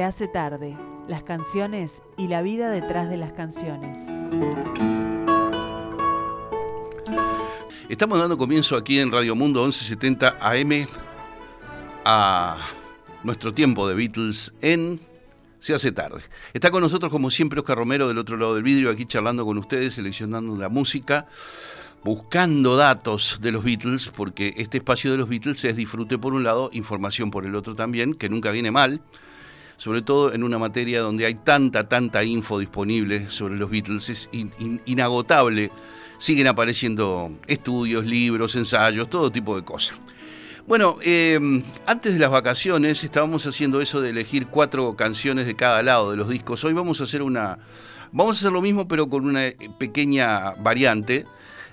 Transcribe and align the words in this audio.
Se 0.00 0.04
hace 0.04 0.28
tarde, 0.28 0.78
las 1.08 1.24
canciones 1.24 2.02
y 2.16 2.28
la 2.28 2.40
vida 2.40 2.70
detrás 2.70 3.10
de 3.10 3.18
las 3.18 3.34
canciones. 3.34 3.98
Estamos 7.90 8.18
dando 8.18 8.38
comienzo 8.38 8.78
aquí 8.78 8.98
en 8.98 9.12
Radio 9.12 9.36
Mundo 9.36 9.60
1170 9.60 10.38
AM 10.40 10.86
a 12.06 12.66
nuestro 13.24 13.52
tiempo 13.52 13.86
de 13.86 13.94
Beatles 13.94 14.54
en 14.62 15.00
Se 15.58 15.74
hace 15.74 15.92
tarde. 15.92 16.22
Está 16.54 16.70
con 16.70 16.80
nosotros 16.80 17.12
como 17.12 17.28
siempre 17.28 17.60
Oscar 17.60 17.76
Romero 17.76 18.08
del 18.08 18.16
otro 18.16 18.38
lado 18.38 18.54
del 18.54 18.62
vidrio, 18.62 18.90
aquí 18.90 19.04
charlando 19.04 19.44
con 19.44 19.58
ustedes, 19.58 19.96
seleccionando 19.96 20.56
la 20.56 20.70
música, 20.70 21.26
buscando 22.02 22.78
datos 22.78 23.38
de 23.42 23.52
los 23.52 23.62
Beatles, 23.62 24.10
porque 24.16 24.54
este 24.56 24.78
espacio 24.78 25.10
de 25.10 25.18
los 25.18 25.28
Beatles 25.28 25.62
es 25.62 25.76
disfrute 25.76 26.16
por 26.16 26.32
un 26.32 26.42
lado, 26.42 26.70
información 26.72 27.30
por 27.30 27.44
el 27.44 27.54
otro 27.54 27.74
también, 27.74 28.14
que 28.14 28.30
nunca 28.30 28.50
viene 28.50 28.70
mal 28.70 29.02
sobre 29.80 30.02
todo 30.02 30.34
en 30.34 30.42
una 30.42 30.58
materia 30.58 31.00
donde 31.00 31.24
hay 31.24 31.36
tanta, 31.36 31.88
tanta 31.88 32.22
info 32.22 32.58
disponible 32.58 33.30
sobre 33.30 33.56
los 33.56 33.70
Beatles, 33.70 34.10
es 34.10 34.28
inagotable. 34.84 35.70
Siguen 36.18 36.48
apareciendo 36.48 37.32
estudios, 37.46 38.04
libros, 38.04 38.56
ensayos, 38.56 39.08
todo 39.08 39.32
tipo 39.32 39.56
de 39.56 39.64
cosas. 39.64 39.98
Bueno, 40.66 40.98
em, 41.00 41.62
antes 41.86 42.12
de 42.12 42.18
las 42.18 42.30
vacaciones 42.30 43.02
estábamos 43.02 43.46
haciendo 43.46 43.80
eso 43.80 44.02
de 44.02 44.10
elegir 44.10 44.48
cuatro 44.48 44.96
canciones 44.96 45.46
de 45.46 45.56
cada 45.56 45.82
lado 45.82 46.10
de 46.10 46.18
los 46.18 46.28
discos. 46.28 46.62
Hoy 46.62 46.74
vamos 46.74 47.00
a 47.00 47.04
hacer 47.04 47.22
una. 47.22 47.58
Vamos 48.12 48.36
a 48.36 48.40
hacer 48.40 48.52
lo 48.52 48.60
mismo, 48.60 48.86
pero 48.86 49.08
con 49.08 49.24
una 49.24 49.44
pequeña 49.78 50.50
variante. 50.58 51.24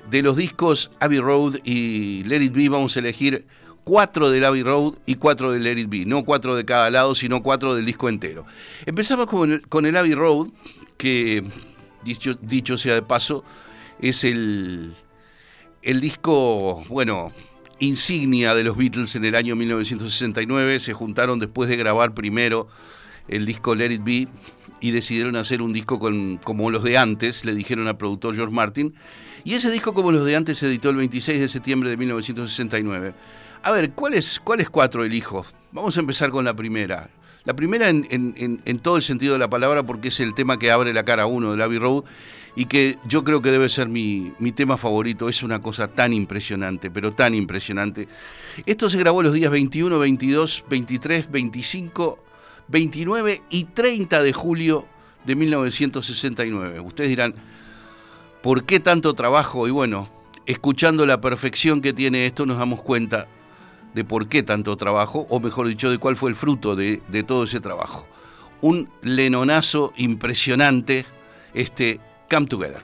De 0.09 0.21
los 0.21 0.37
discos 0.37 0.91
Abbey 1.01 1.19
Road 1.19 1.57
y 1.65 2.23
Let 2.23 2.41
It 2.41 2.53
Be, 2.53 2.69
vamos 2.69 2.95
a 2.95 2.99
elegir 2.99 3.45
cuatro 3.87 4.29
del 4.29 4.43
Abbey 4.43 4.63
Road 4.63 4.95
y 5.05 5.15
cuatro 5.15 5.53
del 5.53 5.63
Let 5.63 5.79
It 5.79 5.89
Be. 5.89 6.05
No 6.05 6.25
cuatro 6.25 6.57
de 6.57 6.65
cada 6.65 6.91
lado, 6.91 7.15
sino 7.15 7.41
cuatro 7.41 7.73
del 7.73 7.85
disco 7.85 8.09
entero. 8.09 8.45
Empezamos 8.85 9.27
con 9.27 9.49
el, 9.49 9.61
con 9.69 9.85
el 9.85 9.95
Abbey 9.95 10.13
Road, 10.13 10.47
que, 10.97 11.41
dicho, 12.03 12.33
dicho 12.41 12.77
sea 12.77 12.95
de 12.95 13.01
paso, 13.01 13.45
es 14.01 14.25
el, 14.25 14.93
el 15.83 16.01
disco, 16.01 16.83
bueno, 16.89 17.31
insignia 17.79 18.53
de 18.53 18.65
los 18.65 18.75
Beatles 18.75 19.15
en 19.15 19.23
el 19.23 19.35
año 19.35 19.55
1969. 19.55 20.81
Se 20.81 20.91
juntaron 20.91 21.39
después 21.39 21.69
de 21.69 21.77
grabar 21.77 22.13
primero 22.13 22.67
el 23.29 23.45
disco 23.45 23.73
Let 23.73 23.93
It 23.93 24.03
Be 24.03 24.27
y 24.81 24.91
decidieron 24.91 25.37
hacer 25.37 25.61
un 25.61 25.71
disco 25.71 25.97
con, 25.97 26.39
como 26.43 26.71
los 26.71 26.83
de 26.83 26.97
antes, 26.97 27.45
le 27.45 27.55
dijeron 27.55 27.87
al 27.87 27.95
productor 27.95 28.35
George 28.35 28.53
Martin. 28.53 28.95
Y 29.45 29.53
ese 29.53 29.71
disco 29.71 29.93
como 29.93 30.11
los 30.11 30.25
de 30.25 30.35
antes 30.35 30.57
se 30.57 30.67
editó 30.67 30.89
el 30.89 30.97
26 30.97 31.39
de 31.39 31.47
septiembre 31.47 31.89
de 31.89 31.95
1969. 31.95 33.13
A 33.63 33.71
ver, 33.71 33.91
¿cuáles 33.91 34.39
cuál 34.39 34.69
cuatro 34.69 35.03
elijo? 35.03 35.45
Vamos 35.71 35.97
a 35.97 35.99
empezar 35.99 36.29
con 36.29 36.45
la 36.45 36.53
primera. 36.53 37.09
La 37.43 37.55
primera 37.55 37.89
en, 37.89 38.79
todo 38.81 38.97
el 38.97 39.03
sentido 39.03 39.33
de 39.33 39.39
la 39.39 39.49
palabra 39.49 39.83
porque 39.83 40.09
es 40.09 40.19
el 40.19 40.35
tema 40.35 40.59
que 40.59 40.69
abre 40.69 40.93
la 40.93 41.05
cara 41.05 41.25
uno 41.27 41.55
de 41.55 41.63
Abbey 41.63 41.79
Road 41.79 42.03
y 42.55 42.65
que 42.65 42.97
yo 43.07 43.23
creo 43.23 43.41
que 43.41 43.51
debe 43.51 43.69
ser 43.69 43.87
mi, 43.87 44.33
tema 44.53 44.77
favorito. 44.77 45.29
Es 45.29 45.43
una 45.43 45.61
cosa 45.61 45.87
tan 45.87 46.11
impresionante, 46.11 46.91
pero 46.91 47.11
tan 47.11 47.33
impresionante. 47.33 48.07
Esto 48.65 48.89
se 48.89 48.97
grabó 48.97 49.23
los 49.23 49.33
días 49.33 49.49
21, 49.49 49.97
22, 49.97 50.65
23, 50.69 51.31
25, 51.31 52.19
29 52.67 53.41
y 53.49 53.63
30 53.65 54.23
de 54.23 54.33
julio 54.33 54.85
de 55.25 55.35
1969. 55.35 56.81
Ustedes 56.81 57.09
dirán, 57.09 57.33
¿por 58.41 58.65
qué 58.65 58.79
tanto 58.79 59.13
trabajo? 59.13 59.67
Y 59.67 59.71
bueno, 59.71 60.09
escuchando 60.45 61.05
la 61.05 61.21
perfección 61.21 61.81
que 61.81 61.93
tiene 61.93 62.25
esto 62.25 62.45
nos 62.45 62.57
damos 62.57 62.81
cuenta 62.81 63.27
de 63.97 64.05
por 64.05 64.29
qué 64.29 64.43
tanto 64.43 64.77
trabajo, 64.77 65.25
o 65.27 65.39
mejor 65.39 65.67
dicho, 65.67 65.89
de 65.89 65.97
cuál 65.97 66.15
fue 66.15 66.29
el 66.29 66.35
fruto 66.35 66.75
de, 66.75 67.01
de 67.07 67.23
todo 67.23 67.45
ese 67.45 67.59
trabajo. 67.59 68.05
Un 68.61 68.87
lenonazo 69.01 69.91
impresionante, 69.97 71.03
este 71.55 71.99
come 72.29 72.45
together. 72.45 72.83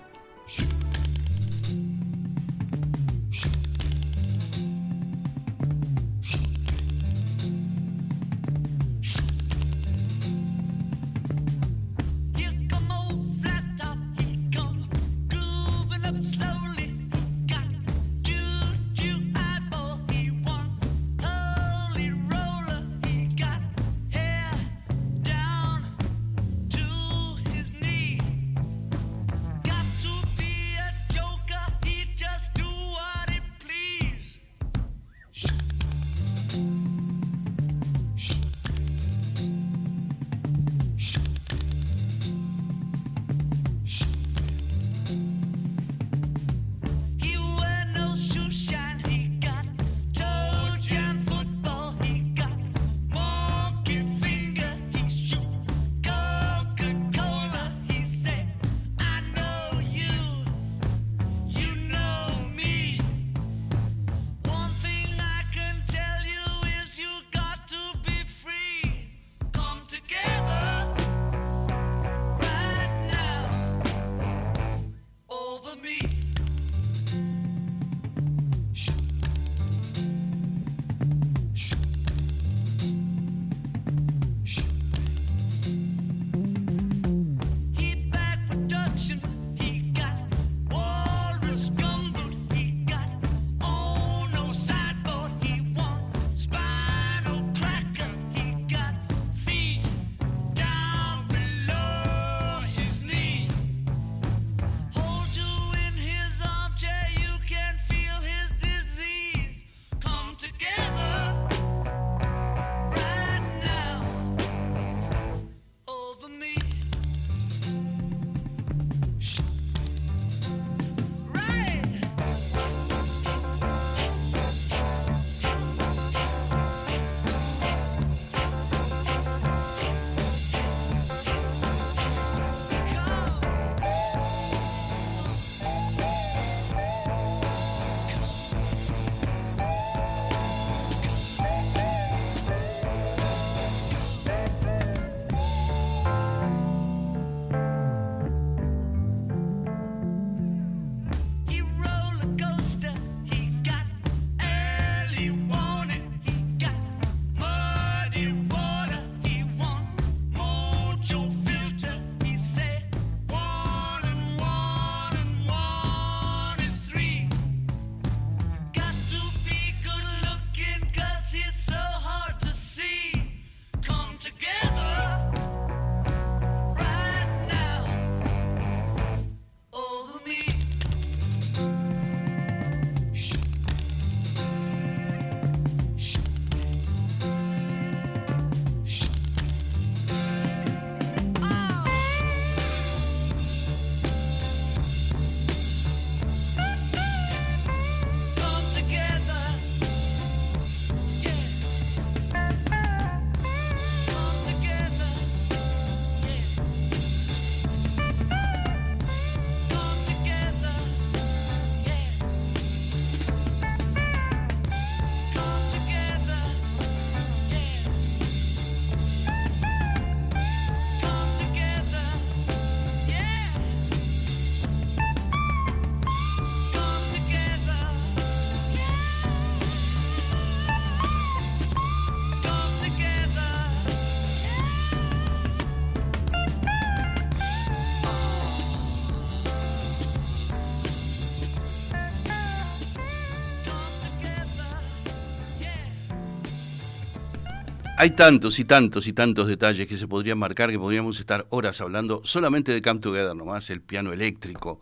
Hay 248.04 248.12
tantos 248.12 248.60
y 248.60 248.66
tantos 248.66 249.08
y 249.08 249.14
tantos 249.14 249.48
detalles 249.48 249.88
que 249.88 249.96
se 249.96 250.10
podrían 250.10 250.38
marcar 250.38 250.70
que 250.70 250.78
podríamos 250.78 251.22
estar 251.22 251.48
horas 251.52 251.80
hablando 251.80 252.20
solamente 252.26 252.74
de 252.74 252.82
Come 252.82 253.00
Together 253.00 253.34
nomás, 253.34 253.70
el 253.70 253.80
piano 253.80 254.12
eléctrico, 254.12 254.82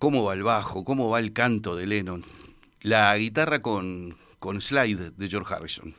cómo 0.00 0.24
va 0.24 0.34
el 0.34 0.42
bajo, 0.42 0.82
cómo 0.82 1.10
va 1.10 1.20
el 1.20 1.32
canto 1.32 1.76
de 1.76 1.86
Lennon, 1.86 2.24
la 2.80 3.16
guitarra 3.16 3.62
con, 3.62 4.16
con 4.40 4.60
slide 4.60 5.12
de 5.16 5.28
George 5.28 5.54
Harrison. 5.54 5.94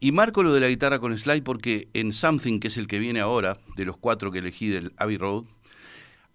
Y 0.00 0.10
marco 0.10 0.42
lo 0.42 0.52
de 0.52 0.58
la 0.58 0.66
guitarra 0.66 0.98
con 0.98 1.16
slide 1.16 1.44
porque 1.44 1.86
en 1.94 2.10
Something, 2.10 2.58
que 2.58 2.66
es 2.66 2.76
el 2.76 2.88
que 2.88 2.98
viene 2.98 3.20
ahora, 3.20 3.58
de 3.76 3.84
los 3.84 3.96
cuatro 3.96 4.32
que 4.32 4.40
elegí 4.40 4.70
del 4.70 4.92
Abbey 4.96 5.18
Road, 5.18 5.44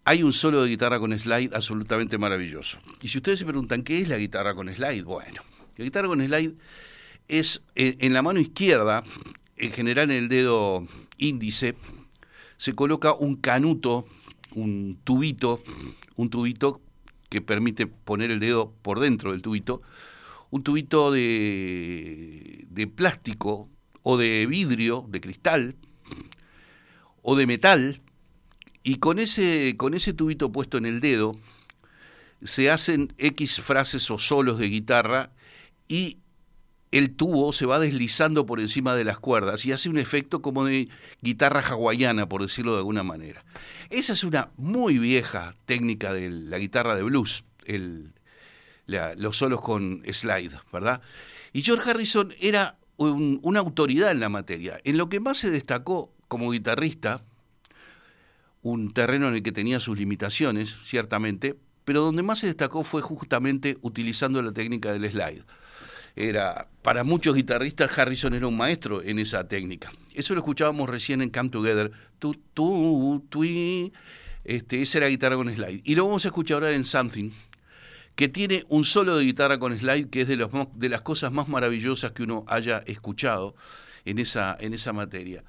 hay 0.06 0.24
un 0.24 0.32
solo 0.32 0.64
de 0.64 0.70
guitarra 0.70 1.02
con 1.02 1.20
slide 1.20 1.54
absolutamente 1.54 2.18
maravilloso. 2.18 2.80
Y 3.02 3.10
si 3.10 3.18
ustedes 3.18 3.38
se 3.38 3.46
preguntan 3.46 3.84
qué 3.84 4.00
es 4.00 4.08
la 4.08 4.18
guitarra 4.18 4.56
con 4.56 4.74
slide, 4.74 5.04
bueno, 5.04 5.42
la 5.76 5.84
guitarra 5.84 6.08
con 6.08 6.26
slide 6.26 6.56
es 7.28 7.62
eh, 7.76 7.98
en 8.00 8.14
la 8.14 8.22
mano 8.22 8.40
izquierda, 8.40 9.04
en 9.58 9.72
general 9.72 10.12
en 10.12 10.18
el 10.18 10.30
dedo 10.30 10.88
índice, 11.18 11.76
se 12.58 12.74
coloca 12.74 13.14
un 13.14 13.36
canuto, 13.36 14.06
un 14.54 14.98
tubito, 15.04 15.64
un 16.16 16.30
tubito 16.30 16.82
que 17.30 17.42
permite 17.42 17.88
poner 17.88 18.32
el 18.32 18.40
dedo 18.40 18.74
por 18.82 19.00
dentro 19.00 19.32
del 19.32 19.42
tubito, 19.42 19.82
un 20.52 20.64
tubito 20.64 21.12
de, 21.12 22.66
de 22.70 22.88
plástico 22.88 23.70
o 24.04 24.18
de 24.18 24.46
vidrio, 24.46 25.06
de 25.10 25.20
cristal, 25.20 25.76
o 27.22 27.36
de 27.36 27.48
metal, 27.48 28.02
y 28.84 28.98
con 28.98 29.18
ese, 29.18 29.76
con 29.78 29.96
ese 29.96 30.14
tubito 30.14 30.52
puesto 30.52 30.78
en 30.78 30.86
el 30.86 31.00
dedo 31.00 31.36
se 32.44 32.70
hacen 32.70 33.14
X 33.18 33.60
frases 33.62 34.12
o 34.12 34.20
solos 34.20 34.60
de 34.60 34.68
guitarra 34.68 35.32
y 35.88 36.20
el 36.92 37.16
tubo 37.16 37.52
se 37.52 37.66
va 37.66 37.80
deslizando 37.80 38.46
por 38.46 38.60
encima 38.60 38.96
de 38.96 39.04
las 39.04 39.20
cuerdas 39.20 39.66
y 39.66 39.72
hace 39.72 39.90
un 39.90 39.98
efecto 39.98 40.42
como 40.42 40.66
de 40.66 40.88
guitarra 41.22 41.62
hawaiana, 41.62 42.30
por 42.30 42.42
decirlo 42.42 42.74
de 42.74 42.80
alguna 42.80 43.04
manera. 43.04 43.44
Esa 43.90 44.14
es 44.14 44.24
una 44.24 44.50
muy 44.58 44.98
vieja 44.98 45.56
técnica 45.66 46.14
de 46.14 46.30
la 46.30 46.58
guitarra 46.58 46.96
de 46.96 47.04
blues, 47.04 47.44
el, 47.66 48.14
los 48.88 49.38
solos 49.38 49.62
con 49.62 50.04
slide, 50.12 50.54
¿verdad? 50.72 51.02
Y 51.54 51.64
George 51.64 51.90
Harrison 51.90 52.34
era 52.40 52.78
una 52.98 53.60
autoridad 53.60 54.12
en 54.12 54.20
la 54.20 54.30
materia. 54.30 54.80
En 54.84 54.98
lo 54.98 55.10
que 55.10 55.20
más 55.20 55.38
se 55.38 55.52
destacó 55.52 56.14
como 56.28 56.52
guitarrista, 56.52 57.24
un 58.62 58.94
terreno 58.94 59.28
en 59.28 59.36
el 59.36 59.44
que 59.44 59.52
tenía 59.52 59.80
sus 59.80 59.98
limitaciones, 59.98 60.78
ciertamente, 60.84 61.58
pero 61.84 62.02
donde 62.02 62.24
más 62.24 62.40
se 62.40 62.48
destacó 62.48 62.84
fue 62.84 63.02
justamente 63.02 63.78
utilizando 63.82 64.42
la 64.42 64.54
técnica 64.54 64.94
del 64.94 65.12
slide 65.12 65.44
era 66.16 66.68
para 66.82 67.04
muchos 67.04 67.36
guitarristas 67.36 67.98
Harrison 67.98 68.34
era 68.34 68.48
un 68.48 68.56
maestro 68.56 69.02
en 69.02 69.20
esa 69.20 69.48
técnica. 69.48 69.92
Eso 70.14 70.34
lo 70.34 70.40
escuchábamos 70.40 70.90
recién 70.90 71.22
en 71.22 71.30
Come 71.30 71.50
Together. 71.50 71.92
Tu, 72.20 72.36
tu, 72.54 73.92
este, 74.44 74.82
esa 74.82 75.00
era 75.00 75.08
guitarra 75.08 75.36
con 75.36 75.54
slide. 75.54 75.82
Y 75.84 75.96
lo 75.96 76.06
vamos 76.06 76.26
a 76.26 76.30
escuchar 76.30 76.56
ahora 76.56 76.74
en 76.74 76.86
Something, 76.86 77.32
que 78.16 78.30
tiene 78.30 78.66
un 78.70 78.86
solo 78.86 79.18
de 79.18 79.26
guitarra 79.26 79.60
con 79.60 79.78
slide 79.78 80.10
que 80.10 80.22
es 80.22 80.28
de, 80.28 80.38
los, 80.38 80.50
de 80.76 80.90
las 80.90 81.02
cosas 81.02 81.32
más 81.32 81.50
maravillosas 81.50 82.12
que 82.12 82.24
uno 82.24 82.46
haya 82.48 82.78
escuchado 82.86 83.56
en 84.06 84.20
esa, 84.20 84.56
en 84.60 84.74
esa 84.74 84.94
materia. 84.94 85.44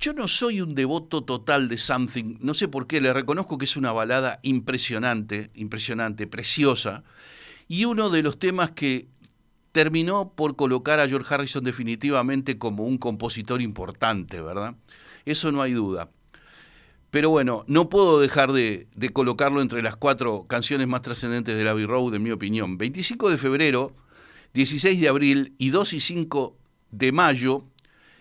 Yo 0.00 0.12
no 0.12 0.26
soy 0.26 0.60
un 0.60 0.74
devoto 0.74 1.22
total 1.22 1.68
de 1.68 1.78
Something, 1.78 2.38
no 2.40 2.54
sé 2.54 2.66
por 2.66 2.88
qué, 2.88 3.00
le 3.00 3.12
reconozco 3.12 3.58
que 3.58 3.64
es 3.64 3.76
una 3.76 3.92
balada 3.92 4.40
impresionante, 4.42 5.50
impresionante, 5.54 6.26
preciosa, 6.26 7.04
y 7.68 7.84
uno 7.84 8.10
de 8.10 8.22
los 8.22 8.38
temas 8.38 8.72
que 8.72 9.06
terminó 9.74 10.32
por 10.36 10.54
colocar 10.54 11.00
a 11.00 11.08
George 11.08 11.34
Harrison 11.34 11.64
definitivamente 11.64 12.58
como 12.58 12.84
un 12.84 12.96
compositor 12.96 13.60
importante, 13.60 14.40
¿verdad? 14.40 14.76
Eso 15.24 15.50
no 15.50 15.62
hay 15.62 15.72
duda. 15.72 16.10
Pero 17.10 17.30
bueno, 17.30 17.64
no 17.66 17.88
puedo 17.88 18.20
dejar 18.20 18.52
de, 18.52 18.86
colocarlo 19.12 19.60
entre 19.60 19.82
las 19.82 19.96
cuatro 19.96 20.46
canciones 20.46 20.86
más 20.86 21.02
trascendentes 21.02 21.56
de 21.56 21.68
Abbey 21.68 21.86
Road, 21.86 22.14
en 22.14 22.22
mi 22.22 22.30
opinión. 22.30 22.78
25 22.78 23.30
de 23.30 23.36
febrero, 23.36 23.92
16 24.52 25.00
de 25.00 25.08
abril 25.08 25.54
y 25.58 25.70
2 25.70 25.92
y 25.94 25.98
5 25.98 26.56
de 26.92 27.10
mayo, 27.10 27.64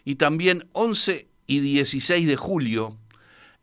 y 0.03 0.15
también 0.15 0.67
11 0.71 1.27
y 1.45 1.59
16 1.59 2.25
de 2.25 2.35
julio, 2.35 2.97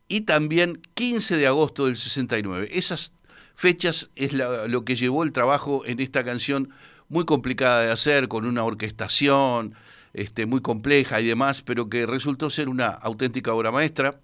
y 0.07 0.21
también 0.21 0.81
15 0.93 1.35
de 1.35 1.47
agosto 1.47 1.87
del 1.87 1.97
69. 1.97 2.69
Esas 2.71 3.11
fechas 3.53 4.09
es 4.15 4.31
lo 4.31 4.85
que 4.85 4.95
llevó 4.95 5.23
el 5.23 5.33
trabajo 5.33 5.85
en 5.85 5.99
esta 5.99 6.23
canción 6.23 6.69
muy 7.11 7.25
complicada 7.25 7.81
de 7.81 7.91
hacer, 7.91 8.29
con 8.29 8.45
una 8.45 8.63
orquestación 8.63 9.75
este, 10.13 10.45
muy 10.45 10.61
compleja 10.61 11.19
y 11.19 11.27
demás, 11.27 11.61
pero 11.61 11.89
que 11.89 12.05
resultó 12.05 12.49
ser 12.49 12.69
una 12.69 12.87
auténtica 12.87 13.53
obra 13.53 13.69
maestra. 13.69 14.21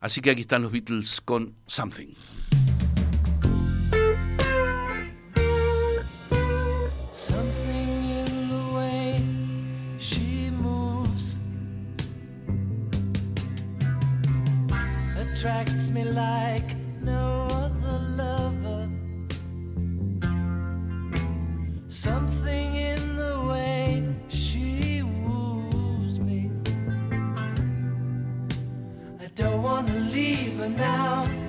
Así 0.00 0.20
que 0.20 0.30
aquí 0.30 0.42
están 0.42 0.62
los 0.62 0.72
Beatles 0.72 1.20
con 1.20 1.54
Something. 1.66 2.12
attracts 15.34 15.90
me 15.90 16.04
like 16.04 16.74
no 17.02 17.53
Something 22.04 22.76
in 22.76 23.16
the 23.16 23.46
way 23.48 24.14
she 24.28 25.00
woos 25.02 26.20
me. 26.20 26.50
I 29.18 29.26
don't 29.34 29.62
want 29.62 29.86
to 29.86 29.94
leave 29.94 30.58
her 30.58 30.68
now. 30.68 31.43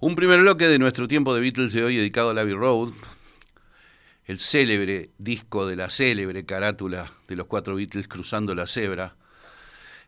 Un 0.00 0.14
primer 0.14 0.38
bloque 0.38 0.68
de 0.68 0.78
nuestro 0.78 1.08
tiempo 1.08 1.34
de 1.34 1.40
Beatles 1.40 1.72
de 1.72 1.82
hoy 1.82 1.96
dedicado 1.96 2.30
a 2.30 2.40
Abbey 2.40 2.54
Road, 2.54 2.92
el 4.26 4.38
célebre 4.38 5.10
disco 5.18 5.66
de 5.66 5.74
la 5.74 5.90
célebre 5.90 6.46
carátula 6.46 7.10
de 7.26 7.34
los 7.34 7.48
cuatro 7.48 7.74
Beatles 7.74 8.06
cruzando 8.06 8.54
la 8.54 8.68
cebra. 8.68 9.16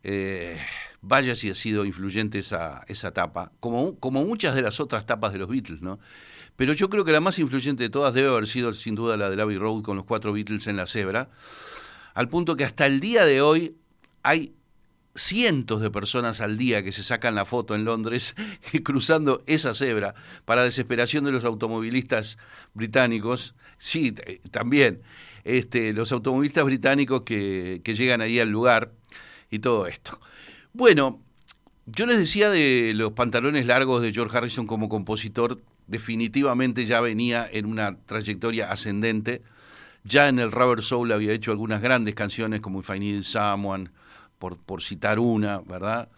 Eh, 0.04 0.56
vaya 1.00 1.34
si 1.34 1.50
ha 1.50 1.56
sido 1.56 1.84
influyente 1.84 2.38
esa, 2.38 2.84
esa 2.86 3.10
tapa, 3.10 3.50
como, 3.58 3.98
como 3.98 4.24
muchas 4.24 4.54
de 4.54 4.62
las 4.62 4.78
otras 4.78 5.06
tapas 5.06 5.32
de 5.32 5.40
los 5.40 5.48
Beatles, 5.48 5.82
¿no? 5.82 5.98
Pero 6.54 6.72
yo 6.72 6.88
creo 6.88 7.04
que 7.04 7.10
la 7.10 7.20
más 7.20 7.40
influyente 7.40 7.82
de 7.82 7.90
todas 7.90 8.14
debe 8.14 8.28
haber 8.28 8.46
sido 8.46 8.72
sin 8.74 8.94
duda 8.94 9.16
la 9.16 9.28
de 9.28 9.42
Abbey 9.42 9.58
Road 9.58 9.82
con 9.82 9.96
los 9.96 10.06
cuatro 10.06 10.32
Beatles 10.32 10.68
en 10.68 10.76
la 10.76 10.86
cebra, 10.86 11.30
al 12.14 12.28
punto 12.28 12.56
que 12.56 12.64
hasta 12.64 12.86
el 12.86 13.00
día 13.00 13.24
de 13.24 13.42
hoy 13.42 13.74
hay 14.22 14.54
cientos 15.14 15.80
de 15.80 15.90
personas 15.90 16.40
al 16.40 16.56
día 16.56 16.82
que 16.82 16.92
se 16.92 17.02
sacan 17.02 17.34
la 17.34 17.44
foto 17.44 17.74
en 17.74 17.84
Londres 17.84 18.34
cruzando 18.84 19.42
esa 19.46 19.74
cebra 19.74 20.14
para 20.44 20.64
desesperación 20.64 21.24
de 21.24 21.32
los 21.32 21.44
automovilistas 21.44 22.38
británicos. 22.74 23.54
Sí, 23.78 24.14
también 24.50 25.02
este, 25.44 25.92
los 25.92 26.12
automovilistas 26.12 26.64
británicos 26.64 27.22
que, 27.22 27.80
que 27.84 27.94
llegan 27.94 28.20
ahí 28.20 28.38
al 28.38 28.50
lugar 28.50 28.92
y 29.50 29.58
todo 29.60 29.86
esto. 29.86 30.20
Bueno, 30.72 31.20
yo 31.86 32.06
les 32.06 32.18
decía 32.18 32.50
de 32.50 32.92
los 32.94 33.12
pantalones 33.12 33.66
largos 33.66 34.02
de 34.02 34.12
George 34.12 34.36
Harrison 34.36 34.66
como 34.66 34.88
compositor, 34.88 35.60
definitivamente 35.86 36.86
ya 36.86 37.00
venía 37.00 37.48
en 37.50 37.66
una 37.66 37.96
trayectoria 38.06 38.70
ascendente. 38.70 39.42
Ya 40.04 40.28
en 40.28 40.38
el 40.38 40.52
Rubber 40.52 40.82
Soul 40.82 41.12
había 41.12 41.32
hecho 41.32 41.50
algunas 41.50 41.82
grandes 41.82 42.14
canciones 42.14 42.60
como 42.60 42.80
If 42.80 42.90
I 42.90 43.00
Need 43.00 43.22
Someone, 43.22 43.90
por, 44.40 44.82
citar 44.82 45.18
una, 45.18 45.60
¿verdad? 45.60 46.08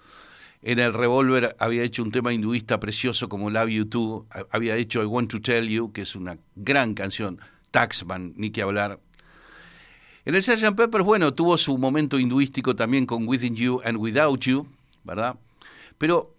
En 0.62 0.78
el 0.78 0.94
Revolver 0.94 1.56
había 1.58 1.82
hecho 1.82 2.04
un 2.04 2.12
tema 2.12 2.32
hinduista 2.32 2.78
precioso 2.78 3.28
como 3.28 3.50
Love 3.50 3.68
You 3.68 3.84
Too, 3.86 4.26
había 4.50 4.76
hecho 4.76 5.02
I 5.02 5.06
Want 5.06 5.30
to 5.32 5.40
Tell 5.40 5.68
You, 5.68 5.92
que 5.92 6.02
es 6.02 6.14
una 6.14 6.38
gran 6.54 6.94
canción, 6.94 7.40
Taxman, 7.72 8.32
ni 8.36 8.50
que 8.50 8.62
hablar. 8.62 9.00
En 10.24 10.36
el 10.36 10.42
Sgt. 10.42 10.76
Pepper, 10.76 11.02
bueno, 11.02 11.34
tuvo 11.34 11.58
su 11.58 11.76
momento 11.76 12.18
hinduístico 12.18 12.76
también 12.76 13.06
con 13.06 13.26
Within 13.26 13.56
You 13.56 13.80
and 13.84 13.98
Without 13.98 14.40
You, 14.40 14.68
¿verdad? 15.02 15.34
Pero 15.98 16.32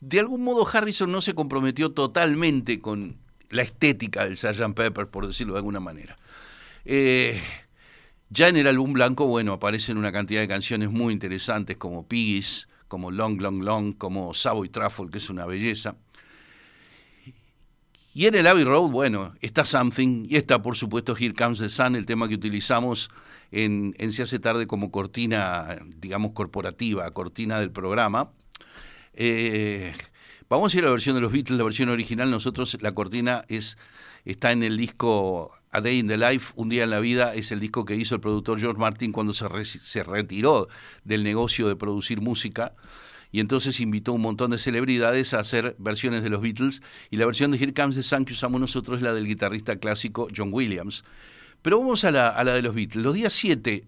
de 0.00 0.18
algún 0.18 0.42
modo 0.42 0.66
Harrison 0.66 1.12
no 1.12 1.20
se 1.20 1.34
comprometió 1.34 1.92
totalmente 1.92 2.80
con 2.80 3.16
la 3.50 3.62
estética 3.62 4.24
del 4.24 4.36
Sgt. 4.36 4.74
Pepper, 4.74 5.06
por 5.06 5.28
decirlo 5.28 5.52
de 5.52 5.60
alguna 5.60 5.78
manera. 5.78 6.18
Eh, 6.84 7.40
ya 8.30 8.48
en 8.48 8.56
el 8.56 8.66
álbum 8.66 8.92
blanco, 8.92 9.26
bueno, 9.26 9.54
aparecen 9.54 9.96
una 9.96 10.12
cantidad 10.12 10.40
de 10.40 10.48
canciones 10.48 10.90
muy 10.90 11.12
interesantes 11.12 11.76
como 11.76 12.06
Piggies, 12.06 12.68
como 12.88 13.10
Long, 13.10 13.40
Long, 13.40 13.62
Long, 13.62 13.94
como 13.94 14.34
Savoy 14.34 14.68
Truffle, 14.68 15.10
que 15.10 15.18
es 15.18 15.30
una 15.30 15.46
belleza. 15.46 15.96
Y 18.14 18.26
en 18.26 18.34
el 18.34 18.46
Abbey 18.46 18.64
Road, 18.64 18.90
bueno, 18.90 19.34
está 19.40 19.64
Something 19.64 20.26
y 20.28 20.36
está, 20.36 20.60
por 20.60 20.76
supuesto, 20.76 21.14
Here 21.16 21.34
Comes 21.34 21.58
the 21.60 21.68
Sun, 21.68 21.94
el 21.94 22.04
tema 22.04 22.28
que 22.28 22.34
utilizamos 22.34 23.10
en, 23.52 23.94
en 23.98 24.12
Se 24.12 24.22
hace 24.22 24.38
tarde 24.40 24.66
como 24.66 24.90
cortina, 24.90 25.78
digamos, 25.98 26.32
corporativa, 26.32 27.08
cortina 27.12 27.60
del 27.60 27.70
programa. 27.70 28.32
Eh, 29.14 29.92
vamos 30.48 30.74
a 30.74 30.78
ir 30.78 30.84
a 30.84 30.86
la 30.86 30.92
versión 30.92 31.14
de 31.14 31.20
los 31.20 31.32
Beatles, 31.32 31.58
la 31.58 31.64
versión 31.64 31.90
original. 31.90 32.30
Nosotros, 32.30 32.76
la 32.80 32.92
cortina 32.92 33.44
es, 33.48 33.78
está 34.24 34.52
en 34.52 34.62
el 34.64 34.76
disco 34.76 35.57
a 35.78 35.80
Day 35.80 35.98
in 35.98 36.08
the 36.08 36.18
Life, 36.18 36.52
Un 36.56 36.68
día 36.68 36.84
en 36.84 36.90
la 36.90 37.00
vida, 37.00 37.34
es 37.34 37.50
el 37.52 37.60
disco 37.60 37.84
que 37.84 37.96
hizo 37.96 38.14
el 38.14 38.20
productor 38.20 38.60
George 38.60 38.78
Martin 38.78 39.12
cuando 39.12 39.32
se, 39.32 39.48
retiró 40.04 40.68
del 41.04 41.24
negocio 41.24 41.68
de 41.68 41.76
producir 41.76 42.20
música 42.20 42.74
y 43.30 43.40
entonces 43.40 43.80
invitó 43.80 44.12
un 44.12 44.22
montón 44.22 44.50
de 44.50 44.58
celebridades 44.58 45.34
a 45.34 45.40
hacer 45.40 45.76
versiones 45.78 46.22
de 46.22 46.30
los 46.30 46.40
Beatles 46.40 46.82
y 47.10 47.16
la 47.16 47.26
versión 47.26 47.50
de 47.50 47.58
Here 47.58 47.74
Comes 47.74 47.96
the 47.96 48.02
Sun 48.02 48.24
que 48.24 48.32
usamos 48.32 48.60
nosotros 48.60 48.98
es 48.98 49.02
la 49.02 49.12
del 49.12 49.26
guitarrista 49.26 49.76
clásico 49.76 50.28
John 50.34 50.50
Williams. 50.52 51.04
Pero 51.62 51.78
vamos 51.78 52.04
a 52.04 52.10
la, 52.10 52.28
a 52.28 52.44
la 52.44 52.54
de 52.54 52.62
los 52.62 52.74
Beatles. 52.74 53.04
Los 53.04 53.14
días 53.14 53.32
7, 53.32 53.84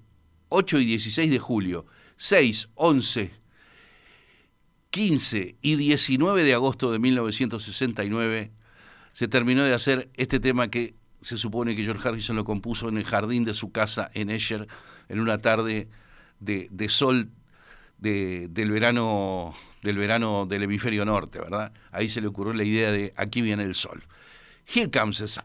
8 0.48 0.78
y 0.78 0.84
16 0.84 1.30
de 1.30 1.38
julio, 1.38 1.86
6, 2.16 2.68
11, 2.74 3.30
15 4.90 5.56
y 5.62 5.76
19 5.76 6.44
de 6.44 6.54
agosto 6.54 6.92
de 6.92 6.98
1969 6.98 8.50
se 9.12 9.28
terminó 9.28 9.64
de 9.64 9.74
hacer 9.74 10.10
este 10.14 10.40
tema 10.40 10.68
que 10.68 10.94
se 11.22 11.36
supone 11.36 11.76
que 11.76 11.84
George 11.84 12.08
Harrison 12.08 12.36
lo 12.36 12.44
compuso 12.44 12.88
en 12.88 12.96
el 12.96 13.04
jardín 13.04 13.44
de 13.44 13.54
su 13.54 13.72
casa 13.72 14.10
en 14.14 14.30
Esher, 14.30 14.66
en 15.08 15.20
una 15.20 15.38
tarde 15.38 15.88
de, 16.40 16.88
sol 16.88 17.30
del 17.98 18.70
verano 18.70 19.54
del 19.82 19.96
verano 19.96 20.46
del 20.46 20.62
hemisferio 20.62 21.04
norte, 21.04 21.38
¿verdad? 21.38 21.72
Ahí 21.90 22.08
se 22.08 22.20
le 22.20 22.26
ocurrió 22.26 22.52
la 22.52 22.64
idea 22.64 22.92
de 22.92 23.12
aquí 23.16 23.40
viene 23.40 23.62
el 23.62 23.74
sol. 23.74 24.02
Here 24.66 24.90
comes 24.90 25.18
the 25.18 25.28
sun. 25.28 25.44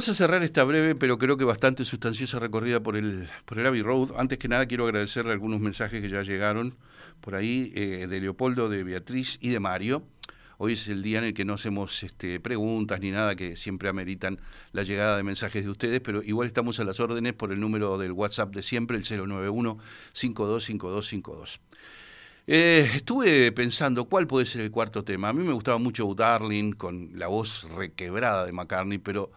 Vamos 0.00 0.08
a 0.08 0.14
cerrar 0.14 0.42
esta 0.42 0.64
breve, 0.64 0.94
pero 0.94 1.18
creo 1.18 1.36
que 1.36 1.44
bastante 1.44 1.84
sustanciosa 1.84 2.38
recorrida 2.38 2.80
por 2.80 2.96
el, 2.96 3.28
por 3.44 3.58
el 3.58 3.66
Abbey 3.66 3.82
Road. 3.82 4.12
Antes 4.16 4.38
que 4.38 4.48
nada, 4.48 4.64
quiero 4.64 4.86
agradecerle 4.86 5.32
algunos 5.32 5.60
mensajes 5.60 6.00
que 6.00 6.08
ya 6.08 6.22
llegaron 6.22 6.74
por 7.20 7.34
ahí, 7.34 7.70
eh, 7.74 8.06
de 8.08 8.18
Leopoldo, 8.18 8.70
de 8.70 8.82
Beatriz 8.82 9.36
y 9.42 9.50
de 9.50 9.60
Mario. 9.60 10.02
Hoy 10.56 10.72
es 10.72 10.88
el 10.88 11.02
día 11.02 11.18
en 11.18 11.24
el 11.24 11.34
que 11.34 11.44
no 11.44 11.52
hacemos 11.52 12.02
este, 12.02 12.40
preguntas 12.40 12.98
ni 12.98 13.10
nada 13.10 13.36
que 13.36 13.56
siempre 13.56 13.90
ameritan 13.90 14.40
la 14.72 14.84
llegada 14.84 15.18
de 15.18 15.22
mensajes 15.22 15.64
de 15.64 15.70
ustedes, 15.70 16.00
pero 16.00 16.22
igual 16.22 16.46
estamos 16.46 16.80
a 16.80 16.84
las 16.84 16.98
órdenes 16.98 17.34
por 17.34 17.52
el 17.52 17.60
número 17.60 17.98
del 17.98 18.12
WhatsApp 18.12 18.54
de 18.54 18.62
siempre, 18.62 18.96
el 18.96 19.04
091-525252. 19.04 21.60
Eh, 22.46 22.90
estuve 22.94 23.52
pensando 23.52 24.06
cuál 24.06 24.26
puede 24.26 24.46
ser 24.46 24.62
el 24.62 24.70
cuarto 24.70 25.04
tema. 25.04 25.28
A 25.28 25.34
mí 25.34 25.44
me 25.44 25.52
gustaba 25.52 25.76
mucho 25.76 26.14
Darling 26.14 26.72
con 26.72 27.10
la 27.16 27.26
voz 27.26 27.68
requebrada 27.76 28.46
de 28.46 28.52
McCartney, 28.52 28.96
pero 28.96 29.30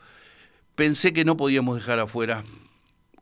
pensé 0.76 1.14
que 1.14 1.26
no 1.26 1.38
podíamos 1.38 1.76
dejar 1.76 2.00
afuera 2.00 2.44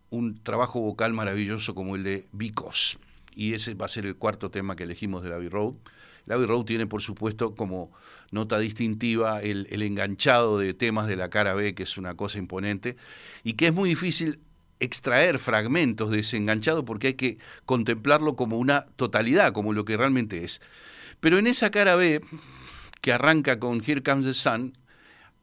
un 0.09 0.35
trabajo 0.35 0.81
vocal 0.81 1.13
maravilloso 1.13 1.73
como 1.75 1.95
el 1.95 2.03
de 2.03 2.25
Vicos. 2.31 2.99
Y 3.33 3.53
ese 3.53 3.73
va 3.73 3.85
a 3.85 3.89
ser 3.89 4.05
el 4.05 4.15
cuarto 4.15 4.51
tema 4.51 4.75
que 4.75 4.83
elegimos 4.83 5.23
de 5.23 5.29
la 5.29 5.37
Road. 5.37 5.75
La 6.25 6.37
Road 6.37 6.65
tiene, 6.65 6.85
por 6.85 7.01
supuesto, 7.01 7.55
como 7.55 7.91
nota 8.29 8.59
distintiva 8.59 9.41
el, 9.41 9.67
el, 9.71 9.81
enganchado 9.81 10.59
de 10.59 10.73
temas 10.73 11.07
de 11.07 11.15
la 11.15 11.29
cara 11.29 11.53
B, 11.53 11.73
que 11.73 11.83
es 11.83 11.97
una 11.97 12.13
cosa 12.15 12.37
imponente, 12.37 12.97
y 13.43 13.53
que 13.53 13.67
es 13.67 13.73
muy 13.73 13.89
difícil 13.89 14.39
extraer 14.79 15.39
fragmentos 15.39 16.11
de 16.11 16.19
ese 16.19 16.37
enganchado 16.37 16.83
porque 16.83 17.07
hay 17.07 17.13
que 17.13 17.37
contemplarlo 17.65 18.35
como 18.35 18.57
una 18.57 18.87
totalidad, 18.95 19.53
como 19.53 19.73
lo 19.73 19.85
que 19.85 19.95
realmente 19.95 20.43
es. 20.43 20.61
Pero 21.19 21.37
en 21.37 21.47
esa 21.47 21.69
cara 21.69 21.95
B, 21.95 22.21
que 22.99 23.13
arranca 23.13 23.59
con 23.59 23.81
Here 23.85 24.03
Comes 24.03 24.25
the 24.25 24.33
Sun, 24.33 24.73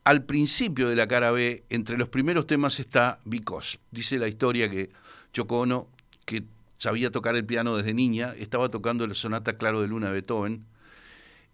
al 0.09 0.25
principio 0.25 0.89
de 0.89 0.97
la 0.97 1.07
cara 1.07 1.33
B, 1.33 1.65
entre 1.69 1.99
los 1.99 2.09
primeros 2.09 2.47
temas 2.47 2.81
está 2.81 3.21
Because. 3.27 3.77
Dice 3.91 4.17
la 4.17 4.27
historia 4.27 4.71
que 4.71 4.89
Yoko 5.35 5.59
Ono, 5.59 5.87
que 6.25 6.45
sabía 6.79 7.11
tocar 7.11 7.37
el 7.37 7.45
piano 7.45 7.77
desde 7.77 7.93
niña, 7.93 8.35
estaba 8.39 8.71
tocando 8.71 9.07
la 9.07 9.13
sonata 9.15 9.59
Claro 9.59 9.83
de 9.83 9.89
Luna 9.89 10.07
de 10.07 10.13
Beethoven, 10.15 10.65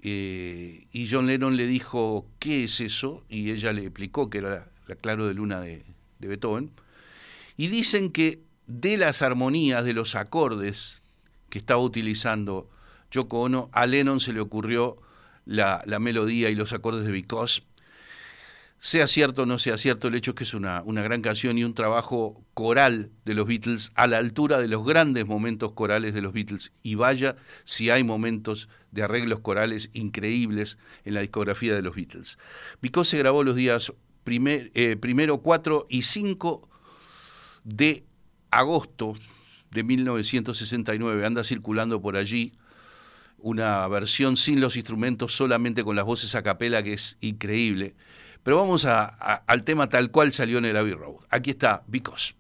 eh, 0.03 0.87
y 0.93 1.09
John 1.11 1.27
Lennon 1.27 1.57
le 1.57 1.67
dijo, 1.67 2.29
¿qué 2.39 2.63
es 2.63 2.81
eso? 2.81 3.25
Y 3.29 3.51
ella 3.51 3.73
le 3.73 3.87
explicó 3.87 4.31
que 4.31 4.39
era 4.39 4.69
la, 4.87 4.95
Claro 4.95 5.27
de 5.27 5.35
Luna 5.35 5.61
de, 5.61 5.83
Beethoven. 6.21 6.71
Y 7.57 7.67
dicen 7.67 8.13
que 8.13 8.41
de 8.69 8.97
las 8.97 9.21
armonías, 9.21 9.85
de 9.85 9.95
los 9.95 10.15
acordes 10.15 11.03
que 11.51 11.59
estaba 11.59 11.81
utilizando 11.81 12.71
Yoko 13.11 13.41
Ono, 13.41 13.69
a 13.73 13.85
Lennon 13.87 14.21
se 14.21 14.33
le 14.33 14.39
ocurrió 14.39 14.97
la, 15.45 15.83
la 15.87 15.99
melodía 15.99 16.51
y 16.51 16.55
los 16.55 16.73
acordes 16.73 17.05
de 17.05 17.11
Because, 17.11 17.65
sea 18.85 19.07
cierto 19.07 19.45
o 19.45 19.47
no 19.47 19.57
sea 19.57 19.79
cierto, 19.79 20.09
el 20.09 20.15
hecho 20.15 20.33
es 20.33 20.37
que 20.37 20.45
es 20.45 20.53
una, 20.53 20.83
una, 20.83 21.01
gran 21.01 21.23
canción 21.23 21.57
y 21.57 21.65
un 21.65 21.73
trabajo 21.73 22.45
coral 22.53 23.11
de 23.25 23.33
los 23.33 23.47
Beatles 23.47 23.91
a 23.95 24.07
la 24.07 24.19
altura 24.19 24.61
de 24.61 24.69
los 24.69 24.85
grandes 24.85 25.25
momentos 25.25 25.73
corales 25.73 26.13
de 26.13 26.21
los 26.21 26.35
Beatles. 26.35 26.71
Y 26.83 26.95
vaya 26.95 27.35
si 27.65 27.89
hay 27.89 28.05
momentos 28.05 28.69
de 28.91 29.03
arreglos 29.03 29.41
corales 29.41 29.89
increíbles 29.95 30.77
en 31.07 31.15
la 31.15 31.23
discografía 31.23 31.75
de 31.75 31.81
los 31.81 31.97
Beatles. 31.97 32.37
Because 32.83 33.09
se 33.09 33.17
grabó 33.17 33.43
los 33.43 33.57
días 33.57 33.91
primer, 34.23 34.71
eh, 34.75 34.97
primero, 34.97 35.39
4 35.39 35.87
y 35.89 36.03
5 36.03 36.69
de 37.65 38.05
agosto 38.51 39.15
de 39.71 39.83
1969. 39.83 41.25
Anda 41.25 41.43
circulando 41.43 42.03
por 42.03 42.19
allí 42.19 42.53
una 43.39 43.89
versión 43.89 44.37
sin 44.37 44.61
los 44.61 44.77
instrumentos, 44.77 45.35
solamente 45.35 45.85
con 45.85 45.97
las 45.97 46.05
voces 46.05 46.35
a 46.35 46.43
capela, 46.43 46.83
que 46.83 46.93
es 46.93 47.17
increíble. 47.23 47.95
Pero 48.45 48.59
vamos 48.59 48.87
al 48.87 49.65
tema 49.65 49.89
tal 49.89 50.11
cual 50.13 50.33
salió 50.33 50.59
en 50.59 50.67
el 50.67 50.77
Abbey 50.77 50.93
Road. 50.95 51.17
Aquí 51.31 51.51
está 51.51 51.83
Because. 51.89 52.37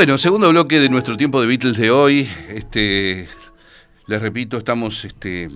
Bueno, 0.00 0.16
segundo 0.16 0.48
bloque 0.48 0.80
de 0.80 0.88
nuestro 0.88 1.18
tiempo 1.18 1.42
de 1.42 1.46
Beatles 1.46 1.76
de 1.76 1.90
hoy. 1.90 2.26
Este, 2.48 3.28
les 4.06 4.22
repito, 4.22 4.56
estamos 4.56 5.04
este, 5.04 5.50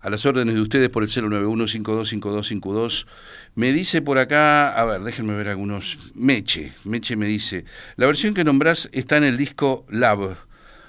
a 0.00 0.10
las 0.10 0.26
órdenes 0.26 0.56
de 0.56 0.60
ustedes 0.60 0.90
por 0.90 1.04
el 1.04 1.08
091-525252. 1.08 3.06
Me 3.54 3.72
dice 3.72 4.02
por 4.02 4.18
acá, 4.18 4.72
a 4.72 4.84
ver, 4.84 5.02
déjenme 5.02 5.36
ver 5.36 5.48
algunos. 5.48 5.96
Meche, 6.12 6.72
Meche 6.82 7.14
me 7.14 7.28
dice, 7.28 7.64
la 7.94 8.06
versión 8.06 8.34
que 8.34 8.42
nombrás 8.42 8.88
está 8.90 9.16
en 9.16 9.22
el 9.22 9.36
disco 9.36 9.86
Love. 9.90 10.38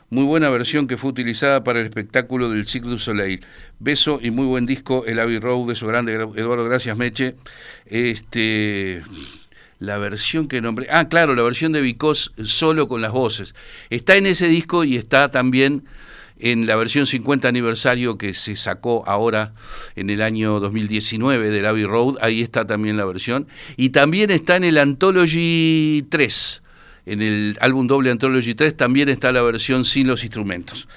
Muy 0.10 0.24
buena 0.24 0.50
versión 0.50 0.88
que 0.88 0.98
fue 0.98 1.12
utilizada 1.12 1.64
para 1.64 1.82
el 1.82 1.86
espectáculo 1.86 2.50
del 2.50 2.66
Cirque 2.66 2.90
du 2.90 2.98
Soleil. 2.98 3.46
Beso 3.78 4.18
y 4.20 4.32
muy 4.32 4.48
buen 4.48 4.66
disco, 4.66 5.06
el 5.06 5.20
Abbey 5.20 5.38
Road, 5.38 5.70
eso 5.70 5.86
grande, 5.86 6.16
Eduardo, 6.16 6.66
gracias 6.66 6.98
Meche. 6.98 7.36
Este, 7.86 9.04
la 9.80 9.98
versión 9.98 10.48
que 10.48 10.62
nombré, 10.62 10.88
ah, 10.90 11.08
claro, 11.10 11.36
la 11.36 11.44
versión 11.44 11.72
de 11.72 11.82
Vicos 11.82 12.34
solo 12.44 12.88
con 12.88 13.02
las 13.02 13.12
voces. 13.12 13.56
Está 13.90 14.16
en 14.16 14.26
ese 14.26 14.48
disco 14.48 14.84
y 14.84 14.96
está 14.98 15.30
también 15.30 15.86
en 16.40 16.68
la 16.68 16.76
versión 16.76 17.08
50 17.08 17.48
aniversario 17.48 18.18
que 18.18 18.34
se 18.34 18.56
sacó 18.56 19.04
ahora 19.08 19.54
en 19.96 20.10
el 20.10 20.22
año 20.22 20.60
2019 20.60 21.50
del 21.50 21.66
Abbey 21.66 21.86
Road, 21.86 22.18
ahí 22.22 22.42
está 22.42 22.66
también 22.66 22.98
la 22.98 23.06
versión. 23.06 23.48
Y 23.76 23.90
también 23.90 24.32
está 24.32 24.56
en 24.56 24.64
el 24.64 24.78
Anthology 24.78 26.06
3, 26.10 26.62
en 27.08 27.22
el 27.22 27.58
álbum 27.62 27.88
doble 27.88 28.12
Anthology 28.12 28.54
3 28.54 28.76
también 28.76 29.10
está 29.10 29.32
la 29.32 29.42
versión 29.42 29.86
sin 29.86 30.08
los 30.08 30.24
instrumentos. 30.24 30.88